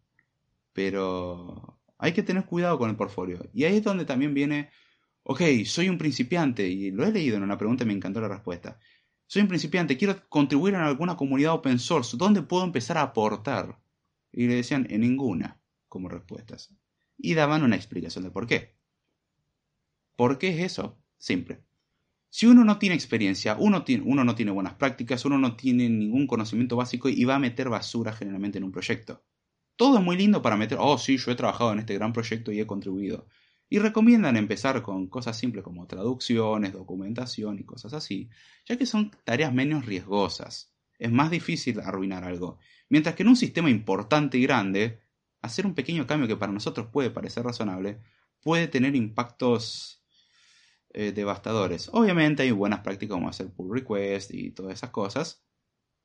pero 0.73 1.79
hay 1.97 2.13
que 2.13 2.23
tener 2.23 2.45
cuidado 2.45 2.77
con 2.77 2.89
el 2.89 2.95
portfolio. 2.95 3.49
Y 3.53 3.63
ahí 3.63 3.77
es 3.77 3.83
donde 3.83 4.05
también 4.05 4.33
viene 4.33 4.71
Ok, 5.23 5.41
soy 5.65 5.87
un 5.89 5.97
principiante 5.97 6.67
y 6.67 6.91
lo 6.91 7.05
he 7.05 7.11
leído 7.11 7.37
en 7.37 7.43
una 7.43 7.57
pregunta 7.57 7.83
y 7.83 7.87
me 7.87 7.93
encantó 7.93 8.21
la 8.21 8.27
respuesta. 8.27 8.79
Soy 9.27 9.43
un 9.43 9.47
principiante, 9.47 9.97
quiero 9.97 10.27
contribuir 10.29 10.73
en 10.73 10.81
alguna 10.81 11.15
comunidad 11.15 11.53
open 11.53 11.79
source. 11.79 12.17
¿Dónde 12.17 12.41
puedo 12.41 12.63
empezar 12.63 12.97
a 12.97 13.03
aportar? 13.03 13.79
Y 14.31 14.47
le 14.47 14.55
decían 14.55 14.87
en 14.89 15.01
ninguna 15.01 15.61
como 15.87 16.09
respuestas. 16.09 16.73
Y 17.17 17.33
daban 17.35 17.63
una 17.63 17.75
explicación 17.75 18.23
de 18.23 18.31
por 18.31 18.47
qué. 18.47 18.75
¿Por 20.15 20.37
qué 20.37 20.49
es 20.49 20.71
eso? 20.71 20.99
Simple. 21.17 21.63
Si 22.29 22.47
uno 22.47 22.63
no 22.63 22.79
tiene 22.79 22.95
experiencia, 22.95 23.55
uno, 23.59 23.83
tiene, 23.83 24.03
uno 24.05 24.23
no 24.23 24.35
tiene 24.35 24.51
buenas 24.51 24.73
prácticas, 24.75 25.25
uno 25.25 25.37
no 25.37 25.55
tiene 25.55 25.89
ningún 25.89 26.27
conocimiento 26.27 26.75
básico 26.75 27.09
y 27.09 27.23
va 27.25 27.35
a 27.35 27.39
meter 27.39 27.69
basura 27.69 28.13
generalmente 28.13 28.57
en 28.57 28.63
un 28.63 28.71
proyecto. 28.71 29.23
Todo 29.75 29.97
es 29.97 30.03
muy 30.03 30.17
lindo 30.17 30.41
para 30.41 30.57
meter, 30.57 30.77
oh 30.79 30.97
sí, 30.97 31.17
yo 31.17 31.31
he 31.31 31.35
trabajado 31.35 31.73
en 31.73 31.79
este 31.79 31.93
gran 31.93 32.13
proyecto 32.13 32.51
y 32.51 32.59
he 32.59 32.67
contribuido. 32.67 33.27
Y 33.71 33.79
recomiendan 33.79 34.35
empezar 34.35 34.81
con 34.81 35.07
cosas 35.07 35.39
simples 35.39 35.63
como 35.63 35.87
traducciones, 35.87 36.73
documentación 36.73 37.57
y 37.57 37.63
cosas 37.63 37.93
así, 37.93 38.29
ya 38.65 38.75
que 38.77 38.85
son 38.85 39.11
tareas 39.23 39.53
menos 39.53 39.85
riesgosas. 39.85 40.75
Es 40.99 41.09
más 41.09 41.31
difícil 41.31 41.79
arruinar 41.79 42.25
algo. 42.25 42.59
Mientras 42.89 43.15
que 43.15 43.23
en 43.23 43.29
un 43.29 43.37
sistema 43.37 43.69
importante 43.69 44.37
y 44.37 44.41
grande, 44.41 44.99
hacer 45.41 45.65
un 45.65 45.73
pequeño 45.73 46.05
cambio 46.05 46.27
que 46.27 46.35
para 46.35 46.51
nosotros 46.51 46.87
puede 46.91 47.11
parecer 47.11 47.45
razonable, 47.45 48.01
puede 48.41 48.67
tener 48.67 48.93
impactos 48.93 50.03
eh, 50.89 51.13
devastadores. 51.13 51.89
Obviamente 51.93 52.43
hay 52.43 52.51
buenas 52.51 52.81
prácticas 52.81 53.15
como 53.15 53.29
hacer 53.29 53.53
pull 53.53 53.73
request 53.73 54.33
y 54.33 54.51
todas 54.51 54.73
esas 54.73 54.89
cosas. 54.89 55.45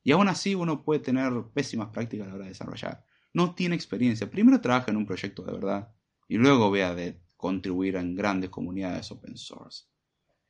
Y 0.03 0.13
aún 0.13 0.29
así 0.29 0.55
uno 0.55 0.85
puede 0.85 1.01
tener 1.01 1.33
pésimas 1.53 1.89
prácticas 1.89 2.27
a 2.27 2.29
la 2.29 2.35
hora 2.35 2.43
de 2.45 2.51
desarrollar. 2.51 3.03
No 3.33 3.55
tiene 3.55 3.75
experiencia. 3.75 4.31
Primero 4.31 4.61
trabaja 4.61 4.89
en 4.89 4.95
un 4.95 5.05
proyecto 5.05 5.43
de 5.43 5.51
verdad 5.51 5.93
y 6.29 6.37
luego 6.37 6.71
vea 6.71 6.95
de 6.95 7.26
contribuir 7.37 7.95
en 7.95 8.15
grandes 8.15 8.49
comunidades 8.49 9.11
open 9.11 9.37
source. 9.37 9.85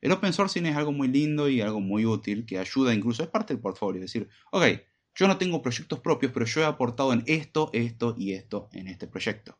El 0.00 0.12
open 0.12 0.32
sourcing 0.32 0.66
es 0.66 0.76
algo 0.76 0.92
muy 0.92 1.08
lindo 1.08 1.48
y 1.48 1.60
algo 1.60 1.80
muy 1.80 2.06
útil 2.06 2.46
que 2.46 2.58
ayuda 2.58 2.94
incluso, 2.94 3.22
es 3.22 3.28
parte 3.28 3.54
del 3.54 3.60
portfolio. 3.60 4.02
Es 4.02 4.12
decir, 4.12 4.28
ok, 4.50 4.64
yo 5.14 5.26
no 5.26 5.36
tengo 5.36 5.60
proyectos 5.60 6.00
propios, 6.00 6.32
pero 6.32 6.46
yo 6.46 6.60
he 6.60 6.64
aportado 6.64 7.12
en 7.12 7.24
esto, 7.26 7.70
esto 7.72 8.14
y 8.16 8.32
esto 8.32 8.68
en 8.72 8.86
este 8.88 9.06
proyecto. 9.08 9.58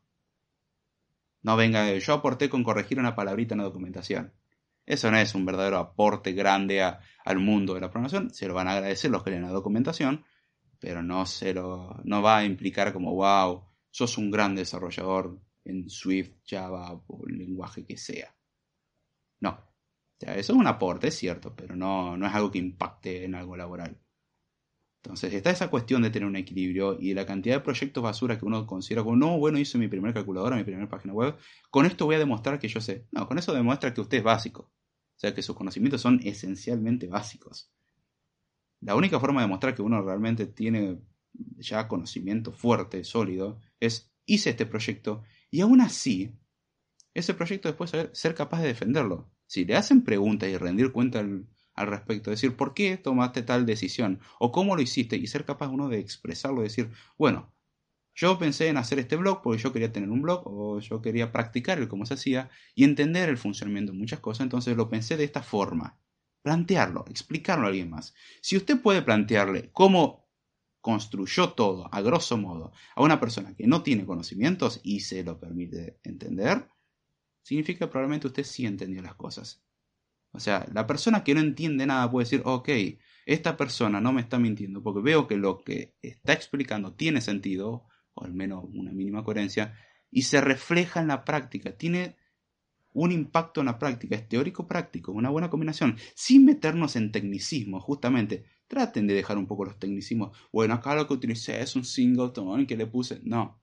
No 1.42 1.56
venga, 1.56 1.92
yo 1.96 2.14
aporté 2.14 2.48
con 2.48 2.62
corregir 2.62 2.98
una 2.98 3.14
palabrita 3.14 3.54
en 3.54 3.58
la 3.58 3.64
documentación. 3.64 4.32
Eso 4.86 5.10
no 5.10 5.18
es 5.18 5.34
un 5.34 5.44
verdadero 5.44 5.78
aporte 5.78 6.32
grande 6.32 6.82
al 6.82 7.38
mundo 7.38 7.74
de 7.74 7.80
la 7.80 7.90
programación. 7.90 8.30
Se 8.30 8.48
lo 8.48 8.54
van 8.54 8.68
a 8.68 8.72
agradecer 8.72 9.10
los 9.10 9.22
que 9.22 9.30
leen 9.30 9.42
la 9.42 9.50
documentación, 9.50 10.24
pero 10.78 11.02
no, 11.02 11.26
se 11.26 11.52
lo, 11.52 12.00
no 12.04 12.22
va 12.22 12.38
a 12.38 12.44
implicar 12.44 12.92
como, 12.92 13.14
wow, 13.14 13.64
sos 13.90 14.16
un 14.16 14.30
gran 14.30 14.54
desarrollador 14.54 15.40
en 15.68 15.88
Swift, 15.88 16.32
Java 16.46 16.92
o 17.06 17.26
el 17.28 17.38
lenguaje 17.38 17.84
que 17.84 17.96
sea. 17.96 18.34
No. 19.40 19.50
O 19.50 20.20
sea, 20.20 20.34
eso 20.36 20.52
es 20.52 20.58
un 20.58 20.66
aporte, 20.66 21.08
es 21.08 21.14
cierto, 21.16 21.54
pero 21.54 21.76
no, 21.76 22.16
no 22.16 22.26
es 22.26 22.34
algo 22.34 22.50
que 22.50 22.58
impacte 22.58 23.24
en 23.24 23.34
algo 23.34 23.56
laboral. 23.56 24.00
Entonces 25.02 25.32
está 25.32 25.50
esa 25.50 25.70
cuestión 25.70 26.02
de 26.02 26.10
tener 26.10 26.28
un 26.28 26.36
equilibrio 26.36 26.98
y 27.00 27.14
la 27.14 27.24
cantidad 27.24 27.56
de 27.56 27.60
proyectos 27.60 28.02
basura 28.02 28.36
que 28.38 28.44
uno 28.44 28.66
considera 28.66 29.04
como, 29.04 29.16
no, 29.16 29.38
bueno, 29.38 29.58
hice 29.58 29.78
mi 29.78 29.86
primer 29.86 30.12
calculadora, 30.12 30.56
mi 30.56 30.64
primera 30.64 30.88
página 30.88 31.14
web, 31.14 31.36
con 31.70 31.86
esto 31.86 32.04
voy 32.04 32.16
a 32.16 32.18
demostrar 32.18 32.58
que 32.58 32.68
yo 32.68 32.80
sé. 32.80 33.06
No, 33.12 33.26
con 33.28 33.38
eso 33.38 33.54
demuestra 33.54 33.94
que 33.94 34.00
usted 34.00 34.18
es 34.18 34.24
básico. 34.24 34.62
O 34.62 35.20
sea 35.20 35.34
que 35.34 35.42
sus 35.42 35.56
conocimientos 35.56 36.00
son 36.00 36.20
esencialmente 36.24 37.06
básicos. 37.06 37.72
La 38.80 38.96
única 38.96 39.18
forma 39.20 39.40
de 39.40 39.46
demostrar 39.46 39.74
que 39.74 39.82
uno 39.82 40.02
realmente 40.02 40.46
tiene 40.46 41.00
ya 41.58 41.88
conocimiento 41.88 42.52
fuerte, 42.52 43.04
sólido, 43.04 43.60
es 43.80 44.12
hice 44.26 44.50
este 44.50 44.66
proyecto 44.66 45.22
y 45.50 45.60
aún 45.60 45.80
así, 45.80 46.32
ese 47.14 47.34
proyecto 47.34 47.68
después 47.68 47.92
ser 48.12 48.34
capaz 48.34 48.60
de 48.60 48.68
defenderlo. 48.68 49.30
Si 49.46 49.64
le 49.64 49.76
hacen 49.76 50.02
preguntas 50.02 50.48
y 50.48 50.56
rendir 50.56 50.92
cuenta 50.92 51.20
al, 51.20 51.46
al, 51.74 51.86
respecto, 51.86 52.30
decir 52.30 52.56
por 52.56 52.74
qué 52.74 52.96
tomaste 52.96 53.42
tal 53.42 53.66
decisión 53.66 54.20
o 54.38 54.52
cómo 54.52 54.76
lo 54.76 54.82
hiciste 54.82 55.16
y 55.16 55.26
ser 55.26 55.44
capaz 55.44 55.68
uno 55.68 55.88
de 55.88 55.98
expresarlo, 55.98 56.62
decir, 56.62 56.90
bueno, 57.16 57.52
yo 58.14 58.36
pensé 58.36 58.66
en 58.66 58.76
hacer 58.76 58.98
este 58.98 59.14
blog 59.14 59.42
porque 59.42 59.62
yo 59.62 59.72
quería 59.72 59.92
tener 59.92 60.10
un 60.10 60.22
blog 60.22 60.42
o 60.44 60.80
yo 60.80 61.00
quería 61.00 61.30
practicar 61.30 61.78
el 61.78 61.86
cómo 61.86 62.04
se 62.04 62.14
hacía 62.14 62.50
y 62.74 62.82
entender 62.82 63.28
el 63.28 63.38
funcionamiento 63.38 63.92
de 63.92 63.98
muchas 63.98 64.18
cosas, 64.18 64.40
entonces 64.42 64.76
lo 64.76 64.90
pensé 64.90 65.16
de 65.16 65.22
esta 65.22 65.40
forma. 65.40 66.00
Plantearlo, 66.42 67.04
explicarlo 67.08 67.66
a 67.66 67.68
alguien 67.68 67.90
más. 67.90 68.14
Si 68.40 68.56
usted 68.56 68.80
puede 68.80 69.02
plantearle 69.02 69.70
cómo 69.72 70.27
construyó 70.80 71.50
todo, 71.52 71.88
a 71.92 72.00
grosso 72.00 72.36
modo, 72.36 72.72
a 72.94 73.02
una 73.02 73.20
persona 73.20 73.54
que 73.54 73.66
no 73.66 73.82
tiene 73.82 74.06
conocimientos 74.06 74.80
y 74.82 75.00
se 75.00 75.24
lo 75.24 75.38
permite 75.38 75.98
entender, 76.02 76.68
significa 77.42 77.86
que 77.86 77.90
probablemente 77.90 78.26
usted 78.28 78.44
sí 78.44 78.66
entendió 78.66 79.02
las 79.02 79.14
cosas. 79.14 79.62
O 80.32 80.40
sea, 80.40 80.66
la 80.72 80.86
persona 80.86 81.24
que 81.24 81.34
no 81.34 81.40
entiende 81.40 81.86
nada 81.86 82.10
puede 82.10 82.24
decir, 82.24 82.42
ok, 82.44 82.68
esta 83.26 83.56
persona 83.56 84.00
no 84.00 84.12
me 84.12 84.20
está 84.20 84.38
mintiendo 84.38 84.82
porque 84.82 85.00
veo 85.00 85.26
que 85.26 85.36
lo 85.36 85.64
que 85.64 85.94
está 86.02 86.32
explicando 86.32 86.94
tiene 86.94 87.20
sentido 87.20 87.86
o 88.18 88.24
al 88.24 88.34
menos 88.34 88.64
una 88.72 88.92
mínima 88.92 89.24
coherencia, 89.24 89.74
y 90.10 90.22
se 90.22 90.40
refleja 90.40 91.00
en 91.00 91.08
la 91.08 91.24
práctica, 91.24 91.76
tiene 91.76 92.16
un 92.92 93.12
impacto 93.12 93.60
en 93.60 93.66
la 93.66 93.78
práctica, 93.78 94.16
es 94.16 94.28
teórico-práctico, 94.28 95.12
una 95.12 95.30
buena 95.30 95.50
combinación, 95.50 95.96
sin 96.14 96.44
meternos 96.44 96.96
en 96.96 97.12
tecnicismo, 97.12 97.80
justamente. 97.80 98.44
Traten 98.68 99.06
de 99.06 99.14
dejar 99.14 99.38
un 99.38 99.46
poco 99.46 99.64
los 99.64 99.78
tecnicismos. 99.78 100.36
Bueno, 100.52 100.74
acá 100.74 100.94
lo 100.94 101.06
que 101.06 101.14
utilicé 101.14 101.60
es 101.60 101.74
un 101.74 101.84
singleton 101.84 102.66
que 102.66 102.76
le 102.76 102.86
puse. 102.86 103.20
No. 103.24 103.60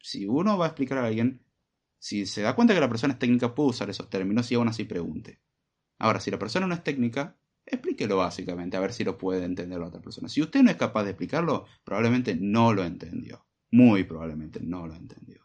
Si 0.00 0.26
uno 0.26 0.56
va 0.58 0.66
a 0.66 0.68
explicar 0.68 0.98
a 0.98 1.06
alguien, 1.06 1.44
si 1.98 2.26
se 2.26 2.42
da 2.42 2.54
cuenta 2.54 2.74
que 2.74 2.80
la 2.80 2.88
persona 2.88 3.14
es 3.14 3.18
técnica, 3.18 3.54
puede 3.54 3.70
usar 3.70 3.90
esos 3.90 4.08
términos 4.08 4.50
y 4.50 4.54
aún 4.54 4.68
así 4.68 4.84
pregunte. 4.84 5.40
Ahora, 5.98 6.20
si 6.20 6.30
la 6.30 6.38
persona 6.38 6.66
no 6.66 6.74
es 6.74 6.82
técnica, 6.82 7.36
explíquelo 7.66 8.16
básicamente, 8.16 8.76
a 8.76 8.80
ver 8.80 8.92
si 8.92 9.04
lo 9.04 9.18
puede 9.18 9.44
entender 9.44 9.78
la 9.78 9.88
otra 9.88 10.00
persona. 10.00 10.28
Si 10.28 10.40
usted 10.40 10.62
no 10.62 10.70
es 10.70 10.76
capaz 10.76 11.04
de 11.04 11.10
explicarlo, 11.10 11.66
probablemente 11.84 12.36
no 12.36 12.72
lo 12.72 12.84
entendió. 12.84 13.46
Muy 13.70 14.04
probablemente 14.04 14.60
no 14.62 14.86
lo 14.86 14.94
entendió. 14.94 15.42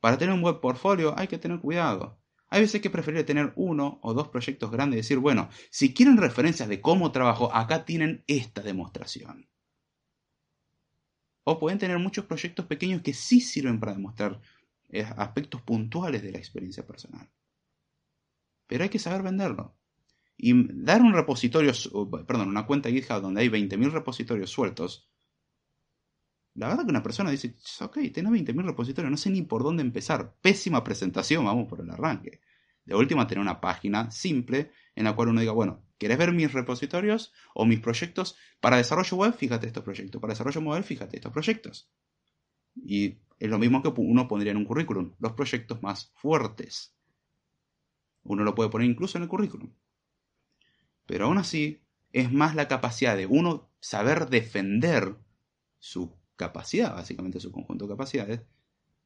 Para 0.00 0.16
tener 0.16 0.34
un 0.34 0.42
buen 0.42 0.60
portfolio 0.60 1.14
hay 1.18 1.26
que 1.26 1.38
tener 1.38 1.60
cuidado. 1.60 2.18
Hay 2.50 2.62
veces 2.62 2.80
que 2.80 2.90
preferir 2.90 3.26
tener 3.26 3.52
uno 3.56 3.98
o 4.02 4.14
dos 4.14 4.28
proyectos 4.28 4.70
grandes 4.70 4.96
y 4.96 5.00
decir, 5.02 5.18
bueno, 5.18 5.50
si 5.70 5.92
quieren 5.92 6.16
referencias 6.16 6.68
de 6.68 6.80
cómo 6.80 7.12
trabajo, 7.12 7.54
acá 7.54 7.84
tienen 7.84 8.24
esta 8.26 8.62
demostración. 8.62 9.48
O 11.44 11.58
pueden 11.58 11.78
tener 11.78 11.98
muchos 11.98 12.24
proyectos 12.24 12.66
pequeños 12.66 13.02
que 13.02 13.12
sí 13.12 13.40
sirven 13.40 13.80
para 13.80 13.92
demostrar 13.92 14.40
eh, 14.88 15.02
aspectos 15.16 15.62
puntuales 15.62 16.22
de 16.22 16.32
la 16.32 16.38
experiencia 16.38 16.86
personal. 16.86 17.30
Pero 18.66 18.84
hay 18.84 18.90
que 18.90 18.98
saber 18.98 19.22
venderlo. 19.22 19.76
Y 20.36 20.52
dar 20.84 21.02
un 21.02 21.12
repositorio, 21.12 21.72
perdón, 22.26 22.48
una 22.48 22.66
cuenta 22.66 22.90
GitHub 22.90 23.20
donde 23.20 23.40
hay 23.40 23.48
20.000 23.48 23.90
repositorios 23.90 24.50
sueltos, 24.50 25.07
la 26.58 26.68
verdad 26.68 26.84
que 26.84 26.90
una 26.90 27.02
persona 27.04 27.30
dice, 27.30 27.54
ok, 27.80 27.98
tengo 28.12 28.30
20.000 28.30 28.64
repositorios, 28.64 29.10
no 29.10 29.16
sé 29.16 29.30
ni 29.30 29.42
por 29.42 29.62
dónde 29.62 29.82
empezar. 29.82 30.34
Pésima 30.42 30.82
presentación, 30.82 31.44
vamos 31.44 31.68
por 31.68 31.80
el 31.80 31.90
arranque. 31.90 32.40
De 32.84 32.96
última, 32.96 33.28
tener 33.28 33.40
una 33.40 33.60
página 33.60 34.10
simple 34.10 34.72
en 34.96 35.04
la 35.04 35.14
cual 35.14 35.28
uno 35.28 35.40
diga, 35.40 35.52
bueno, 35.52 35.84
¿quieres 35.98 36.18
ver 36.18 36.32
mis 36.32 36.52
repositorios 36.52 37.32
o 37.54 37.64
mis 37.64 37.78
proyectos? 37.78 38.36
Para 38.60 38.76
desarrollo 38.76 39.16
web, 39.18 39.34
fíjate 39.34 39.68
estos 39.68 39.84
proyectos. 39.84 40.20
Para 40.20 40.32
desarrollo 40.32 40.60
móvil, 40.60 40.82
fíjate 40.82 41.16
estos 41.16 41.32
proyectos. 41.32 41.92
Y 42.74 43.18
es 43.38 43.48
lo 43.48 43.58
mismo 43.58 43.80
que 43.80 43.92
uno 43.96 44.26
pondría 44.26 44.50
en 44.50 44.58
un 44.58 44.64
currículum, 44.64 45.14
los 45.20 45.32
proyectos 45.34 45.80
más 45.80 46.10
fuertes. 46.16 46.92
Uno 48.24 48.42
lo 48.42 48.56
puede 48.56 48.70
poner 48.70 48.90
incluso 48.90 49.16
en 49.16 49.22
el 49.22 49.28
currículum. 49.28 49.72
Pero 51.06 51.26
aún 51.26 51.38
así, 51.38 51.84
es 52.12 52.32
más 52.32 52.56
la 52.56 52.66
capacidad 52.66 53.16
de 53.16 53.26
uno 53.26 53.70
saber 53.78 54.28
defender 54.28 55.16
su 55.78 56.17
capacidad, 56.38 56.94
básicamente 56.94 57.40
su 57.40 57.52
conjunto 57.52 57.84
de 57.84 57.90
capacidades, 57.90 58.40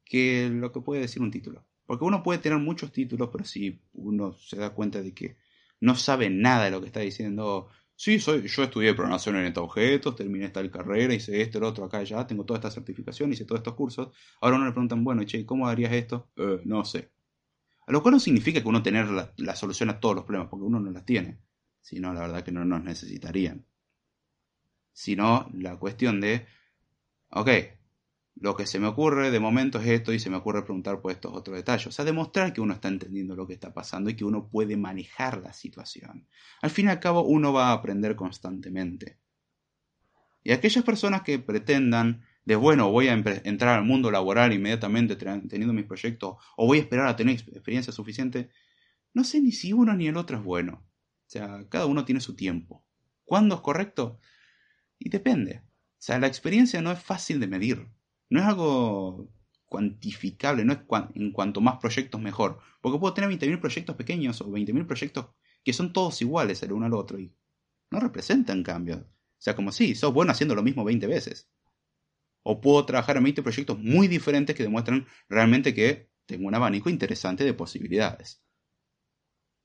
que 0.05 0.49
lo 0.53 0.71
que 0.71 0.81
puede 0.83 1.01
decir 1.01 1.23
un 1.23 1.31
título. 1.33 1.65
Porque 1.87 2.05
uno 2.05 2.23
puede 2.23 2.39
tener 2.39 2.59
muchos 2.59 2.93
títulos, 2.93 3.31
pero 3.33 3.45
si 3.45 3.81
uno 3.95 4.35
se 4.35 4.57
da 4.57 4.71
cuenta 4.71 5.03
de 5.03 5.13
que 5.13 5.37
no 5.81 5.97
sabe 5.97 6.31
nada 6.31 6.67
de 6.67 6.71
lo 6.71 6.81
que 6.81 6.87
está 6.87 7.01
diciendo, 7.01 7.69
sí, 7.97 8.21
soy, 8.21 8.47
yo 8.47 8.63
estudié 8.63 8.95
programación 8.95 9.37
en 9.37 9.47
estos 9.47 9.65
objetos, 9.65 10.15
terminé 10.15 10.45
esta 10.45 10.71
carrera, 10.71 11.15
hice 11.15 11.41
esto, 11.41 11.59
el 11.59 11.65
otro, 11.65 11.85
acá 11.85 12.03
ya, 12.05 12.27
tengo 12.27 12.45
toda 12.45 12.59
esta 12.59 12.71
certificación, 12.71 13.33
hice 13.33 13.45
todos 13.45 13.61
estos 13.61 13.75
cursos. 13.75 14.15
Ahora 14.41 14.57
uno 14.57 14.67
le 14.67 14.73
preguntan, 14.73 15.03
bueno, 15.03 15.25
che, 15.25 15.45
¿cómo 15.47 15.67
harías 15.67 15.93
esto? 15.93 16.31
Eh, 16.37 16.61
no 16.65 16.85
sé. 16.85 17.11
A 17.87 17.93
lo 17.93 18.03
cual 18.03 18.13
no 18.15 18.21
significa 18.21 18.63
que 18.63 18.69
uno 18.69 18.83
tener 18.83 19.09
la, 19.09 19.33
la, 19.39 19.57
solución 19.57 19.91
a 19.91 19.99
todos 19.99 20.15
los 20.15 20.25
problemas, 20.25 20.49
porque 20.51 20.65
uno 20.67 20.79
no 20.79 20.91
las 20.91 21.05
tiene. 21.05 21.41
Sino 21.81 22.13
la 22.15 22.21
verdad 22.21 22.45
que 22.45 22.53
no 22.53 22.65
nos 22.65 22.85
necesitarían. 22.85 23.67
Sino 24.93 25.51
la 25.55 25.77
cuestión 25.79 26.21
de 26.21 26.47
ok, 27.33 27.49
lo 28.37 28.57
que 28.57 28.67
se 28.67 28.79
me 28.79 28.87
ocurre 28.87 29.31
de 29.31 29.41
momento 29.41 29.79
es 29.79 29.87
esto 29.87 30.13
y 30.13 30.19
se 30.19 30.31
me 30.31 30.37
ocurre 30.37 30.63
preguntar 30.63 31.01
por 31.01 31.13
estos 31.13 31.33
otros 31.35 31.57
detalles. 31.57 31.87
O 31.87 31.93
sea, 31.93 32.05
demostrar 32.05 32.53
que 32.53 32.61
uno 32.61 32.75
está 32.75 32.89
entendiendo 32.89 33.37
lo 33.37 33.47
que 33.47 33.53
está 33.55 33.75
pasando 33.75 34.11
y 34.11 34.17
que 34.17 34.25
uno 34.25 34.49
puede 34.49 34.77
manejar 34.77 35.39
la 35.39 35.53
situación. 35.53 36.27
Al 36.63 36.71
fin 36.71 36.87
y 36.87 36.89
al 36.91 37.01
cabo, 37.01 37.23
uno 37.23 37.53
va 37.53 37.69
a 37.69 37.73
aprender 37.73 38.17
constantemente. 38.17 39.19
Y 40.45 40.53
aquellas 40.53 40.85
personas 40.85 41.23
que 41.23 41.39
pretendan 41.39 42.25
de, 42.45 42.57
bueno, 42.57 42.91
voy 42.91 43.09
a 43.09 43.13
entrar 43.13 43.79
al 43.79 43.85
mundo 43.85 44.11
laboral 44.11 44.53
inmediatamente 44.53 45.15
teniendo 45.15 45.73
mis 45.73 45.85
proyectos 45.85 46.37
o 46.57 46.67
voy 46.67 46.79
a 46.79 46.81
esperar 46.81 47.07
a 47.07 47.17
tener 47.17 47.37
experiencia 47.37 47.93
suficiente, 47.93 48.51
no 49.15 49.23
sé 49.23 49.41
ni 49.41 49.53
si 49.53 49.73
uno 49.73 49.95
ni 49.95 50.09
el 50.09 50.17
otro 50.17 50.39
es 50.39 50.43
bueno. 50.43 50.85
O 51.27 51.31
sea, 51.33 51.65
cada 51.69 51.87
uno 51.87 52.05
tiene 52.05 52.21
su 52.21 52.35
tiempo. 52.35 52.85
¿Cuándo 53.25 53.55
es 53.55 53.61
correcto? 53.61 54.19
Y 54.99 55.11
depende. 55.11 55.63
O 56.03 56.05
sea, 56.05 56.19
la 56.19 56.27
experiencia 56.27 56.83
no 56.83 56.91
es 56.91 57.01
fácil 57.01 57.39
de 57.39 57.47
medir. 57.47 57.87
No 58.29 58.41
es 58.41 58.47
algo 58.47 59.33
cuantificable, 59.67 60.65
no 60.65 60.73
es 60.73 60.81
en 61.15 61.31
cuanto 61.31 61.61
más 61.61 61.79
proyectos 61.79 62.21
mejor. 62.21 62.59
Porque 62.81 62.99
puedo 62.99 63.15
tener 63.15 63.31
20.000 63.31 63.61
proyectos 63.61 63.95
pequeños 63.95 64.41
o 64.41 64.51
20.000 64.51 64.85
proyectos 64.85 65.29
que 65.63 65.73
son 65.73 65.93
todos 65.93 66.21
iguales 66.21 66.61
el 66.65 66.73
uno 66.73 66.87
al 66.87 66.95
otro 66.95 67.21
y 67.21 67.33
no 67.93 68.01
representan 68.01 68.65
cambios. 68.65 68.99
O 68.99 69.07
sea, 69.39 69.55
como 69.55 69.71
si 69.71 69.95
sos 69.95 70.13
bueno 70.13 70.33
haciendo 70.33 70.57
lo 70.57 70.65
mismo 70.65 70.83
20 70.83 71.07
veces. 71.07 71.49
O 72.43 72.61
puedo 72.61 72.85
trabajar 72.85 73.19
en 73.19 73.23
20 73.23 73.45
proyectos 73.45 73.79
muy 73.79 74.09
diferentes 74.09 74.57
que 74.57 74.65
demuestran 74.65 75.07
realmente 75.29 75.73
que 75.73 76.11
tengo 76.27 76.49
un 76.49 76.55
abanico 76.57 76.91
interesante 76.91 77.45
de 77.45 77.55
posibilidades. 77.55 78.43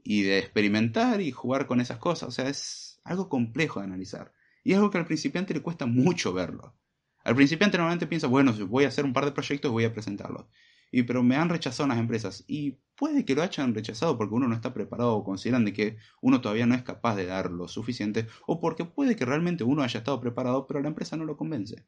Y 0.04 0.22
de 0.22 0.38
experimentar 0.38 1.20
y 1.20 1.32
jugar 1.32 1.66
con 1.66 1.82
esas 1.82 1.98
cosas. 1.98 2.30
O 2.30 2.32
sea, 2.32 2.48
es 2.48 3.02
algo 3.04 3.28
complejo 3.28 3.80
de 3.80 3.88
analizar. 3.88 4.37
Y 4.68 4.74
es 4.74 4.80
algo 4.80 4.92
que 4.92 4.98
al 4.98 5.06
principiante 5.06 5.54
le 5.54 5.62
cuesta 5.62 5.86
mucho 5.86 6.34
verlo. 6.34 6.76
Al 7.24 7.36
principiante 7.36 7.78
normalmente 7.78 8.06
piensa, 8.06 8.28
bueno, 8.28 8.52
voy 8.68 8.84
a 8.84 8.90
hacer 8.90 9.06
un 9.06 9.14
par 9.14 9.24
de 9.24 9.32
proyectos 9.32 9.70
y 9.70 9.72
voy 9.72 9.86
a 9.86 9.94
presentarlos. 9.94 10.46
Y, 10.92 11.04
pero 11.04 11.24
me 11.24 11.38
han 11.38 11.48
rechazado 11.48 11.88
las 11.88 12.00
empresas. 12.00 12.44
Y 12.50 12.72
puede 12.98 13.24
que 13.24 13.34
lo 13.34 13.44
hayan 13.44 13.74
rechazado 13.74 14.18
porque 14.18 14.36
uno 14.36 14.50
no 14.50 14.54
está 14.54 14.74
preparado 14.74 15.16
o 15.16 15.24
consideran 15.24 15.64
de 15.64 15.72
que 15.72 15.96
uno 16.20 16.42
todavía 16.42 16.66
no 16.66 16.76
es 16.76 16.82
capaz 16.82 17.16
de 17.16 17.28
dar 17.28 17.50
lo 17.50 17.70
suficiente 17.70 18.28
o 18.46 18.60
porque 18.60 18.84
puede 18.84 19.16
que 19.16 19.24
realmente 19.24 19.64
uno 19.64 19.84
haya 19.84 20.00
estado 20.00 20.20
preparado 20.20 20.68
pero 20.68 20.82
la 20.82 20.90
empresa 20.90 21.16
no 21.16 21.24
lo 21.24 21.38
convence. 21.38 21.86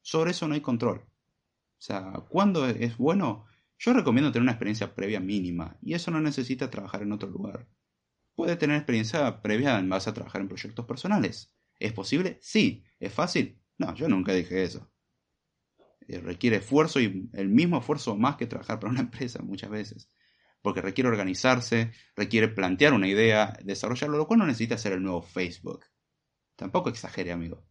Sobre 0.00 0.30
eso 0.30 0.46
no 0.46 0.54
hay 0.54 0.60
control. 0.60 0.98
O 0.98 1.80
sea, 1.80 2.12
¿cuándo 2.28 2.64
es 2.68 2.96
bueno? 2.96 3.46
Yo 3.76 3.92
recomiendo 3.92 4.30
tener 4.30 4.44
una 4.44 4.52
experiencia 4.52 4.94
previa 4.94 5.18
mínima 5.18 5.78
y 5.82 5.94
eso 5.94 6.12
no 6.12 6.20
necesita 6.20 6.70
trabajar 6.70 7.02
en 7.02 7.10
otro 7.10 7.28
lugar. 7.28 7.66
Puede 8.36 8.54
tener 8.54 8.76
experiencia 8.76 9.42
previa 9.42 9.80
en 9.80 9.88
base 9.88 10.10
a 10.10 10.14
trabajar 10.14 10.42
en 10.42 10.46
proyectos 10.46 10.86
personales. 10.86 11.50
¿Es 11.84 11.92
posible? 11.92 12.38
Sí. 12.40 12.82
¿Es 12.98 13.12
fácil? 13.12 13.60
No, 13.76 13.94
yo 13.94 14.08
nunca 14.08 14.32
dije 14.32 14.62
eso. 14.62 14.90
Eh, 16.08 16.18
requiere 16.18 16.56
esfuerzo 16.56 16.98
y 16.98 17.28
el 17.34 17.50
mismo 17.50 17.76
esfuerzo 17.76 18.16
más 18.16 18.36
que 18.36 18.46
trabajar 18.46 18.80
para 18.80 18.90
una 18.90 19.00
empresa 19.02 19.42
muchas 19.42 19.68
veces. 19.68 20.08
Porque 20.62 20.80
requiere 20.80 21.10
organizarse, 21.10 21.92
requiere 22.16 22.48
plantear 22.48 22.94
una 22.94 23.06
idea, 23.06 23.52
desarrollarlo, 23.62 24.16
lo 24.16 24.26
cual 24.26 24.38
no 24.38 24.46
necesita 24.46 24.78
ser 24.78 24.94
el 24.94 25.02
nuevo 25.02 25.20
Facebook. 25.20 25.84
Tampoco 26.56 26.88
exagere, 26.88 27.32
amigo. 27.32 27.66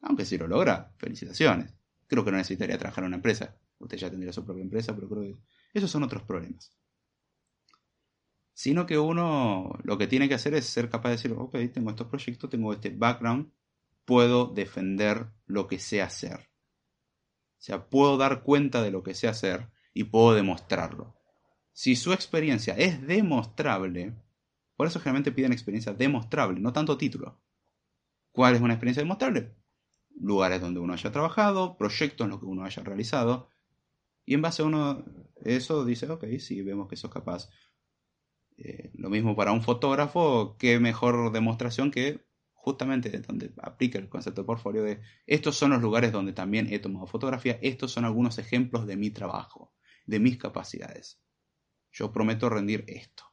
Aunque 0.00 0.24
si 0.24 0.38
lo 0.38 0.48
logra, 0.48 0.94
felicitaciones. 0.96 1.74
Creo 2.06 2.24
que 2.24 2.30
no 2.30 2.38
necesitaría 2.38 2.78
trabajar 2.78 3.04
en 3.04 3.08
una 3.08 3.16
empresa. 3.16 3.60
Usted 3.78 3.98
ya 3.98 4.08
tendría 4.08 4.32
su 4.32 4.42
propia 4.42 4.62
empresa, 4.62 4.94
pero 4.94 5.06
creo 5.06 5.22
que 5.22 5.36
esos 5.74 5.90
son 5.90 6.02
otros 6.02 6.22
problemas. 6.22 6.72
Sino 8.58 8.86
que 8.86 8.98
uno 8.98 9.78
lo 9.84 9.98
que 9.98 10.08
tiene 10.08 10.28
que 10.28 10.34
hacer 10.34 10.52
es 10.54 10.66
ser 10.66 10.90
capaz 10.90 11.10
de 11.10 11.14
decir, 11.14 11.32
ok, 11.32 11.54
tengo 11.72 11.90
estos 11.90 12.08
proyectos, 12.08 12.50
tengo 12.50 12.72
este 12.72 12.90
background, 12.90 13.52
puedo 14.04 14.48
defender 14.48 15.28
lo 15.46 15.68
que 15.68 15.78
sé 15.78 16.02
hacer. 16.02 16.40
O 16.40 17.60
sea, 17.60 17.88
puedo 17.88 18.16
dar 18.16 18.42
cuenta 18.42 18.82
de 18.82 18.90
lo 18.90 19.04
que 19.04 19.14
sé 19.14 19.28
hacer 19.28 19.70
y 19.94 20.02
puedo 20.02 20.34
demostrarlo. 20.34 21.14
Si 21.72 21.94
su 21.94 22.12
experiencia 22.12 22.74
es 22.74 23.00
demostrable, 23.06 24.16
por 24.74 24.88
eso 24.88 24.98
generalmente 24.98 25.30
piden 25.30 25.52
experiencia 25.52 25.92
demostrable, 25.92 26.58
no 26.58 26.72
tanto 26.72 26.98
título. 26.98 27.40
¿Cuál 28.32 28.56
es 28.56 28.60
una 28.60 28.74
experiencia 28.74 29.04
demostrable? 29.04 29.54
Lugares 30.18 30.60
donde 30.60 30.80
uno 30.80 30.94
haya 30.94 31.12
trabajado, 31.12 31.76
proyectos 31.76 32.24
en 32.24 32.30
los 32.30 32.40
que 32.40 32.46
uno 32.46 32.64
haya 32.64 32.82
realizado. 32.82 33.50
Y 34.24 34.34
en 34.34 34.42
base 34.42 34.62
a 34.62 34.64
uno, 34.64 35.04
eso 35.44 35.84
dice, 35.84 36.10
ok, 36.10 36.24
sí, 36.40 36.60
vemos 36.62 36.88
que 36.88 36.96
sos 36.96 37.12
capaz. 37.12 37.48
Eh, 38.58 38.90
lo 38.94 39.08
mismo 39.08 39.36
para 39.36 39.52
un 39.52 39.62
fotógrafo, 39.62 40.56
qué 40.58 40.80
mejor 40.80 41.30
demostración 41.30 41.92
que 41.92 42.26
justamente 42.52 43.16
donde 43.20 43.52
aplica 43.62 43.98
el 43.98 44.08
concepto 44.08 44.42
de 44.42 44.46
portfolio 44.46 44.82
de 44.82 45.00
estos 45.26 45.56
son 45.56 45.70
los 45.70 45.80
lugares 45.80 46.10
donde 46.10 46.32
también 46.32 46.66
he 46.72 46.80
tomado 46.80 47.06
fotografía, 47.06 47.58
estos 47.62 47.92
son 47.92 48.04
algunos 48.04 48.36
ejemplos 48.38 48.84
de 48.86 48.96
mi 48.96 49.10
trabajo, 49.10 49.72
de 50.06 50.18
mis 50.18 50.38
capacidades. 50.38 51.20
Yo 51.92 52.12
prometo 52.12 52.50
rendir 52.50 52.84
esto. 52.88 53.24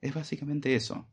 Es 0.00 0.14
básicamente 0.14 0.76
eso. 0.76 1.10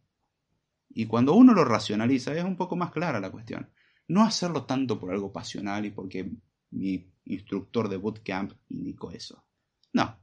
Y 0.90 1.08
cuando 1.08 1.34
uno 1.34 1.54
lo 1.54 1.66
racionaliza 1.66 2.36
es 2.36 2.44
un 2.44 2.56
poco 2.56 2.76
más 2.76 2.92
clara 2.92 3.20
la 3.20 3.32
cuestión. 3.32 3.72
No 4.08 4.24
hacerlo 4.24 4.66
tanto 4.66 5.00
por 5.00 5.12
algo 5.12 5.34
pasional 5.34 5.86
y 5.86 5.92
porque 5.92 6.32
mi 6.70 7.12
instructor 7.26 7.90
de 7.90 7.98
bootcamp 7.98 8.54
indicó 8.70 9.12
eso. 9.12 9.44
No. 9.92 10.20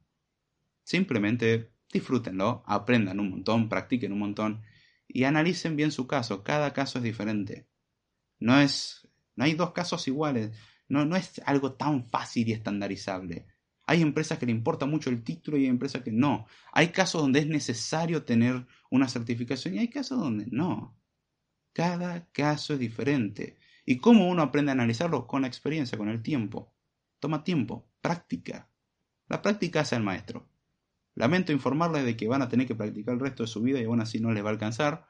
Simplemente 0.84 1.73
disfrútenlo, 1.92 2.62
aprendan 2.66 3.20
un 3.20 3.30
montón, 3.30 3.68
practiquen 3.68 4.12
un 4.12 4.18
montón 4.18 4.62
y 5.08 5.24
analicen 5.24 5.76
bien 5.76 5.92
su 5.92 6.06
caso. 6.06 6.42
Cada 6.42 6.72
caso 6.72 6.98
es 6.98 7.04
diferente. 7.04 7.68
No 8.38 8.60
es, 8.60 9.08
no 9.36 9.44
hay 9.44 9.54
dos 9.54 9.72
casos 9.72 10.06
iguales. 10.08 10.56
No, 10.88 11.04
no 11.04 11.16
es 11.16 11.40
algo 11.46 11.72
tan 11.74 12.08
fácil 12.08 12.48
y 12.48 12.52
estandarizable. 12.52 13.46
Hay 13.86 14.02
empresas 14.02 14.38
que 14.38 14.46
le 14.46 14.52
importa 14.52 14.86
mucho 14.86 15.10
el 15.10 15.22
título 15.22 15.56
y 15.56 15.64
hay 15.64 15.68
empresas 15.68 16.02
que 16.02 16.12
no. 16.12 16.46
Hay 16.72 16.88
casos 16.88 17.22
donde 17.22 17.40
es 17.40 17.46
necesario 17.46 18.24
tener 18.24 18.66
una 18.90 19.08
certificación 19.08 19.74
y 19.74 19.78
hay 19.78 19.88
casos 19.88 20.18
donde 20.18 20.46
no. 20.50 20.96
Cada 21.72 22.26
caso 22.32 22.74
es 22.74 22.78
diferente. 22.78 23.58
¿Y 23.84 23.98
cómo 23.98 24.28
uno 24.28 24.42
aprende 24.42 24.70
a 24.70 24.74
analizarlo? 24.74 25.26
Con 25.26 25.42
la 25.42 25.48
experiencia, 25.48 25.98
con 25.98 26.08
el 26.08 26.22
tiempo. 26.22 26.72
Toma 27.18 27.44
tiempo, 27.44 27.86
práctica. 28.00 28.70
La 29.28 29.42
práctica 29.42 29.80
hace 29.80 29.96
al 29.96 30.02
maestro. 30.02 30.48
Lamento 31.14 31.52
informarles 31.52 32.04
de 32.04 32.16
que 32.16 32.28
van 32.28 32.42
a 32.42 32.48
tener 32.48 32.66
que 32.66 32.74
practicar 32.74 33.14
el 33.14 33.20
resto 33.20 33.44
de 33.44 33.48
su 33.48 33.62
vida 33.62 33.80
y 33.80 33.84
aún 33.84 34.00
así 34.00 34.20
no 34.20 34.32
les 34.32 34.44
va 34.44 34.48
a 34.48 34.52
alcanzar, 34.52 35.06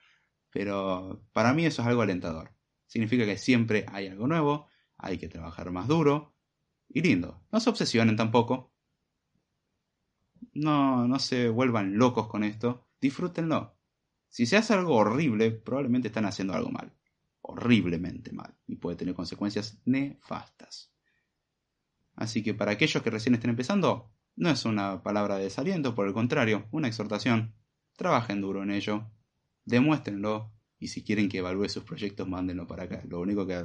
pero 0.51 1.27
para 1.33 1.55
mí 1.55 1.65
eso 1.65 1.83
es 1.83 1.89
algo 1.89 2.03
alentador. 2.03 2.55
Significa 2.87 3.25
que 3.25 3.39
siempre 3.39 3.87
hay 3.91 4.09
algo 4.09 4.27
nuevo, 4.27 4.69
hay 4.99 5.19
que 5.19 5.29
trabajar 5.29 5.71
más 5.71 5.89
duro 5.89 6.35
y 6.89 7.03
lindo. 7.03 7.43
No 7.51 7.61
se 7.61 7.71
obsesionen 7.71 8.17
tampoco. 8.17 8.73
No, 10.53 11.09
no 11.09 11.19
se 11.19 11.49
vuelvan 11.49 11.97
locos 11.97 12.29
con 12.29 12.45
esto. 12.45 12.87
Disfrútenlo. 13.01 13.77
Si 14.29 14.47
se 14.47 14.57
hace 14.57 14.75
algo 14.75 14.95
horrible, 14.97 15.51
probablemente 15.51 16.09
están 16.09 16.27
haciendo 16.27 16.55
algo 16.55 16.71
mal. 16.71 16.93
Horriblemente 17.41 18.33
mal. 18.33 18.55
Y 18.67 18.77
puede 18.77 18.97
tener 18.97 19.15
consecuencias 19.15 19.81
nefastas. 19.85 20.93
Así 22.15 22.43
que 22.43 22.55
para 22.55 22.73
aquellos 22.73 23.03
que 23.03 23.11
recién 23.11 23.35
estén 23.35 23.51
empezando, 23.51 24.14
no 24.37 24.51
es 24.51 24.65
una 24.65 25.03
palabra 25.03 25.37
de 25.37 25.45
desaliento, 25.45 25.95
por 25.95 26.07
el 26.07 26.13
contrario, 26.13 26.67
una 26.71 26.89
exhortación. 26.89 27.55
Trabajen 27.97 28.41
duro 28.41 28.63
en 28.63 28.71
ello, 28.71 29.11
demuéstrenlo 29.65 30.53
y 30.79 30.89
si 30.89 31.05
quieren 31.05 31.29
que 31.29 31.39
evalúe 31.39 31.69
sus 31.69 31.85
proyectos, 31.85 32.29
mándenlo 32.29 32.67
para 32.67 32.85
acá. 32.85 33.03
Lo 33.09 33.21
único 33.21 33.47
que 33.47 33.65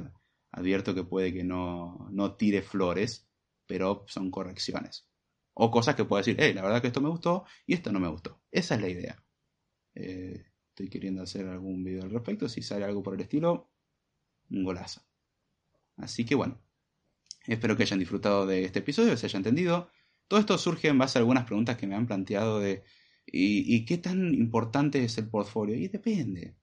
advierto 0.52 0.94
que 0.94 1.04
puede 1.04 1.32
que 1.32 1.44
no, 1.44 2.08
no 2.10 2.36
tire 2.36 2.62
flores, 2.62 3.28
pero 3.66 4.04
son 4.06 4.30
correcciones. 4.30 5.08
O 5.54 5.70
cosas 5.70 5.96
que 5.96 6.04
puedo 6.04 6.20
decir, 6.20 6.36
hey, 6.38 6.54
la 6.54 6.62
verdad 6.62 6.80
que 6.80 6.86
esto 6.86 7.00
me 7.00 7.08
gustó 7.08 7.44
y 7.66 7.74
esto 7.74 7.92
no 7.92 8.00
me 8.00 8.08
gustó. 8.08 8.40
Esa 8.50 8.76
es 8.76 8.80
la 8.80 8.88
idea. 8.88 9.24
Eh, 9.94 10.46
estoy 10.68 10.88
queriendo 10.88 11.22
hacer 11.22 11.46
algún 11.48 11.84
video 11.84 12.04
al 12.04 12.10
respecto. 12.10 12.48
Si 12.48 12.62
sale 12.62 12.84
algo 12.84 13.02
por 13.02 13.14
el 13.14 13.20
estilo, 13.20 13.70
un 14.50 14.64
golazo. 14.64 15.02
Así 15.96 16.24
que 16.24 16.34
bueno, 16.34 16.58
espero 17.46 17.76
que 17.76 17.82
hayan 17.82 17.98
disfrutado 17.98 18.46
de 18.46 18.64
este 18.64 18.78
episodio, 18.78 19.16
se 19.16 19.26
haya 19.26 19.36
entendido. 19.36 19.90
Todo 20.30 20.38
esto 20.38 20.56
surge 20.58 20.86
en 20.86 20.96
base 20.96 21.18
a 21.18 21.22
algunas 21.22 21.44
preguntas 21.44 21.76
que 21.76 21.88
me 21.88 21.96
han 21.96 22.06
planteado 22.06 22.60
de 22.60 22.84
¿y, 23.26 23.84
qué 23.84 23.98
tan 23.98 24.32
importante 24.32 25.02
es 25.02 25.18
el 25.18 25.28
portfolio? 25.28 25.74
Y 25.74 25.88
depende. 25.88 26.54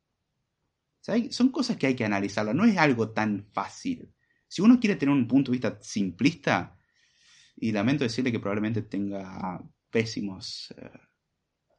son 1.32 1.50
cosas 1.50 1.76
que 1.76 1.88
hay 1.88 1.94
que 1.94 2.06
analizarlo, 2.06 2.54
no 2.54 2.64
es 2.64 2.78
algo 2.78 3.10
tan 3.10 3.46
fácil. 3.52 4.14
Si 4.48 4.62
uno 4.62 4.80
quiere 4.80 4.96
tener 4.96 5.14
un 5.14 5.28
punto 5.28 5.52
de 5.52 5.58
vista 5.58 5.78
simplista, 5.82 6.80
y 7.58 7.74
lamento 7.74 8.06
decirle 8.06 8.32
que 8.32 8.40
probablemente 8.40 8.84
tenga 8.84 9.62
pésimos 9.90 10.74
eh, 10.78 10.90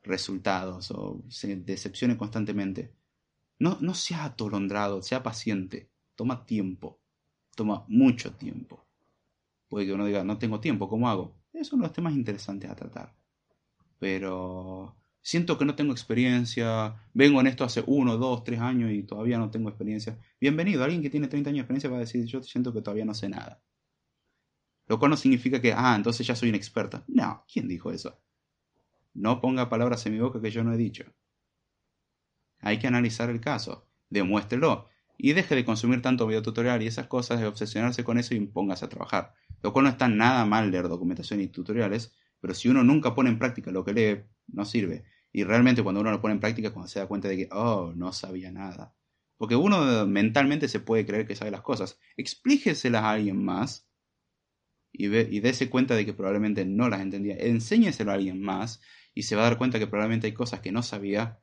resultados 0.03 0.90
o 0.90 1.24
se 1.31 1.57
decepcione 1.57 2.18
constantemente, 2.18 2.92
no, 3.61 3.79
no 3.81 3.94
sea 3.94 4.27
atolondrado, 4.27 5.01
sea 5.01 5.22
paciente, 5.22 5.90
toma 6.14 6.44
tiempo, 6.44 7.01
toma 7.57 7.87
mucho 7.88 8.35
tiempo. 8.35 8.87
Puede 9.70 9.87
que 9.87 9.94
uno 9.94 10.05
diga, 10.05 10.22
no 10.22 10.37
tengo 10.37 10.61
tiempo, 10.61 10.87
¿cómo 10.90 11.09
hago? 11.09 11.38
Esos 11.53 11.69
son 11.69 11.81
los 11.81 11.93
temas 11.93 12.15
interesantes 12.15 12.71
a 12.71 12.77
tratar. 12.77 13.15
Pero 13.99 14.97
siento 15.21 15.59
que 15.59 15.65
no 15.65 15.75
tengo 15.75 15.93
experiencia, 15.93 16.95
vengo 17.13 17.41
en 17.41 17.49
esto 17.49 17.65
hace 17.65 17.83
uno, 17.87 18.17
dos, 18.17 18.45
tres 18.45 18.61
años 18.61 18.91
y 18.93 19.03
todavía 19.03 19.39
no 19.39 19.51
tengo 19.51 19.69
experiencia. 19.69 20.19
Bienvenido, 20.41 20.85
alguien 20.85 21.03
que 21.03 21.11
tiene 21.11 21.29
30 21.29 21.51
años 21.51 21.59
de 21.59 21.61
experiencia 21.63 21.91
va 21.91 21.97
a 21.97 22.01
decir, 22.01 22.25
yo 22.27 22.43
siento 22.43 22.73
que 22.73 22.83
todavía 22.83 23.05
no 23.05 23.15
sé 23.15 23.29
nada. 23.29 23.61
Lo 24.87 24.99
cual 24.99 25.11
no 25.11 25.17
significa 25.17 25.61
que, 25.61 25.73
ah, 25.73 25.95
entonces 25.97 26.27
ya 26.27 26.35
soy 26.35 26.49
un 26.49 26.55
experto. 26.55 27.05
No, 27.09 27.45
¿quién 27.53 27.69
dijo 27.69 27.91
eso? 27.93 28.19
No 29.13 29.41
ponga 29.41 29.69
palabras 29.69 30.07
en 30.07 30.15
mi 30.15 30.21
boca 30.21 30.41
que 30.41 30.51
yo 30.51 30.65
no 30.65 30.73
he 30.73 30.77
dicho. 30.77 31.05
Hay 32.61 32.79
que 32.79 32.87
analizar 32.87 33.31
el 33.31 33.41
caso, 33.41 33.87
demuéstrelo 34.09 34.89
y 35.19 35.33
deje 35.33 35.57
de 35.57 35.65
consumir 35.65 36.01
tanto 36.01 36.27
videotutorial 36.27 36.83
y 36.83 36.87
esas 36.87 37.09
cosas, 37.09 37.41
de 37.41 37.47
obsesionarse 37.47 38.05
con 38.05 38.19
eso 38.19 38.35
y 38.35 38.41
póngase 38.47 38.85
a 38.85 38.89
trabajar. 38.89 39.35
Lo 39.62 39.73
cual 39.73 39.85
no 39.85 39.90
está 39.90 40.09
nada 40.09 40.44
mal 40.44 40.71
leer 40.71 40.88
documentación 40.88 41.40
y 41.40 41.49
tutoriales, 41.49 42.16
pero 42.40 42.55
si 42.55 42.68
uno 42.68 42.85
nunca 42.85 43.14
pone 43.14 43.31
en 43.31 43.38
práctica 43.38 43.71
lo 43.71 43.85
que 43.85 43.92
lee, 43.92 44.25
no 44.49 44.64
sirve. 44.64 45.05
Y 45.33 45.44
realmente 45.44 45.83
cuando 45.83 46.01
uno 46.01 46.11
lo 46.11 46.21
pone 46.21 46.35
en 46.35 46.40
práctica 46.40 46.73
cuando 46.73 46.88
se 46.88 47.01
da 47.01 47.07
cuenta 47.07 47.29
de 47.29 47.37
que, 47.37 47.49
oh, 47.53 47.92
no 47.94 48.12
sabía 48.12 48.51
nada. 48.53 48.94
Porque 49.37 49.57
uno 49.57 50.07
mentalmente 50.07 50.69
se 50.69 50.81
puede 50.81 51.06
creer 51.06 51.27
que 51.27 51.37
sabe 51.37 51.50
las 51.50 51.63
cosas. 51.63 51.98
Explíqueselas 52.17 53.02
a 53.02 53.11
alguien 53.11 53.44
más 53.44 53.88
y, 54.92 55.09
ve, 55.09 55.29
y 55.31 55.40
dése 55.40 55.71
cuenta 55.71 55.94
de 55.94 56.06
que 56.06 56.15
probablemente 56.15 56.65
no 56.65 56.88
las 56.88 57.00
entendía. 57.00 57.37
Enséñeselo 57.37 58.11
a 58.11 58.15
alguien 58.15 58.40
más 58.40 58.81
y 59.15 59.25
se 59.25 59.37
va 59.37 59.42
a 59.42 59.50
dar 59.50 59.59
cuenta 59.59 59.79
que 59.79 59.87
probablemente 59.87 60.27
hay 60.27 60.35
cosas 60.35 60.61
que 60.61 60.73
no 60.73 60.83
sabía 60.83 61.40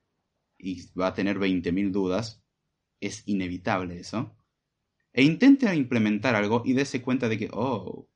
y 0.58 0.88
va 0.94 1.08
a 1.08 1.14
tener 1.14 1.38
20.000 1.40 1.92
dudas. 1.92 2.44
Es 3.00 3.24
inevitable 3.28 4.00
eso 4.00 4.36
e 5.16 5.24
intente 5.24 5.74
implementar 5.74 6.36
algo 6.36 6.62
y 6.66 6.74
dése 6.74 7.02
cuenta 7.02 7.30
de 7.30 7.38
que, 7.38 7.50
oh, 7.54 8.10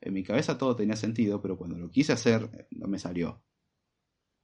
en 0.00 0.14
mi 0.14 0.22
cabeza 0.22 0.56
todo 0.56 0.76
tenía 0.76 0.94
sentido, 0.94 1.42
pero 1.42 1.58
cuando 1.58 1.76
lo 1.76 1.90
quise 1.90 2.12
hacer 2.12 2.68
no 2.70 2.86
me 2.86 3.00
salió. 3.00 3.42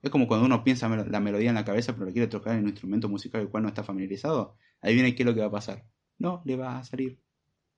Es 0.03 0.11
como 0.11 0.27
cuando 0.27 0.47
uno 0.47 0.65
piensa 0.65 0.89
la 0.89 1.21
melodía 1.21 1.51
en 1.51 1.55
la 1.55 1.65
cabeza 1.65 1.93
pero 1.93 2.07
le 2.07 2.13
quiere 2.13 2.27
tocar 2.27 2.55
en 2.57 2.65
un 2.65 2.71
instrumento 2.71 3.09
musical 3.09 3.43
el 3.43 3.49
cual 3.49 3.63
no 3.63 3.69
está 3.69 3.85
familiarizado. 3.85 4.57
Ahí 4.81 4.95
viene 4.95 5.15
qué 5.15 5.23
es 5.23 5.27
lo 5.27 5.35
que 5.35 5.41
va 5.41 5.47
a 5.47 5.53
pasar. 5.53 5.87
No, 6.19 6.43
le 6.45 6.57
va 6.57 6.79
a 6.79 6.85
salir. 6.85 7.21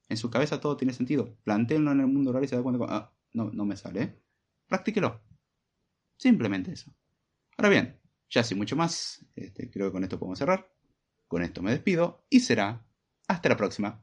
En 0.09 0.17
su 0.17 0.31
cabeza 0.31 0.61
todo 0.61 0.79
tiene 0.79 0.95
sentido. 0.95 1.37
Plantéenlo 1.45 1.93
en 1.93 2.01
el 2.01 2.07
mundo 2.07 2.33
real 2.33 2.45
y 2.45 2.49
se 2.49 2.57
da 2.57 2.63
cuenta, 2.63 2.87
ah, 2.89 3.13
no, 3.35 3.51
no 3.51 3.67
me 3.67 3.77
sale. 3.77 4.23
Practíquelo. 4.67 5.21
Simplemente 6.17 6.73
eso. 6.73 6.95
Ahora 7.59 7.69
bien, 7.69 8.01
ya 8.31 8.43
sin 8.45 8.57
mucho 8.57 8.77
más, 8.77 9.27
este, 9.37 9.71
creo 9.71 9.89
que 9.89 9.93
con 9.93 10.05
esto 10.05 10.19
podemos 10.19 10.39
cerrar. 10.39 10.73
Con 11.29 11.43
esto 11.43 11.63
me 11.63 11.73
despido 11.73 12.25
y 12.31 12.41
será 12.41 12.87
hasta 13.29 13.51
la 13.51 13.59
próxima. 13.59 14.03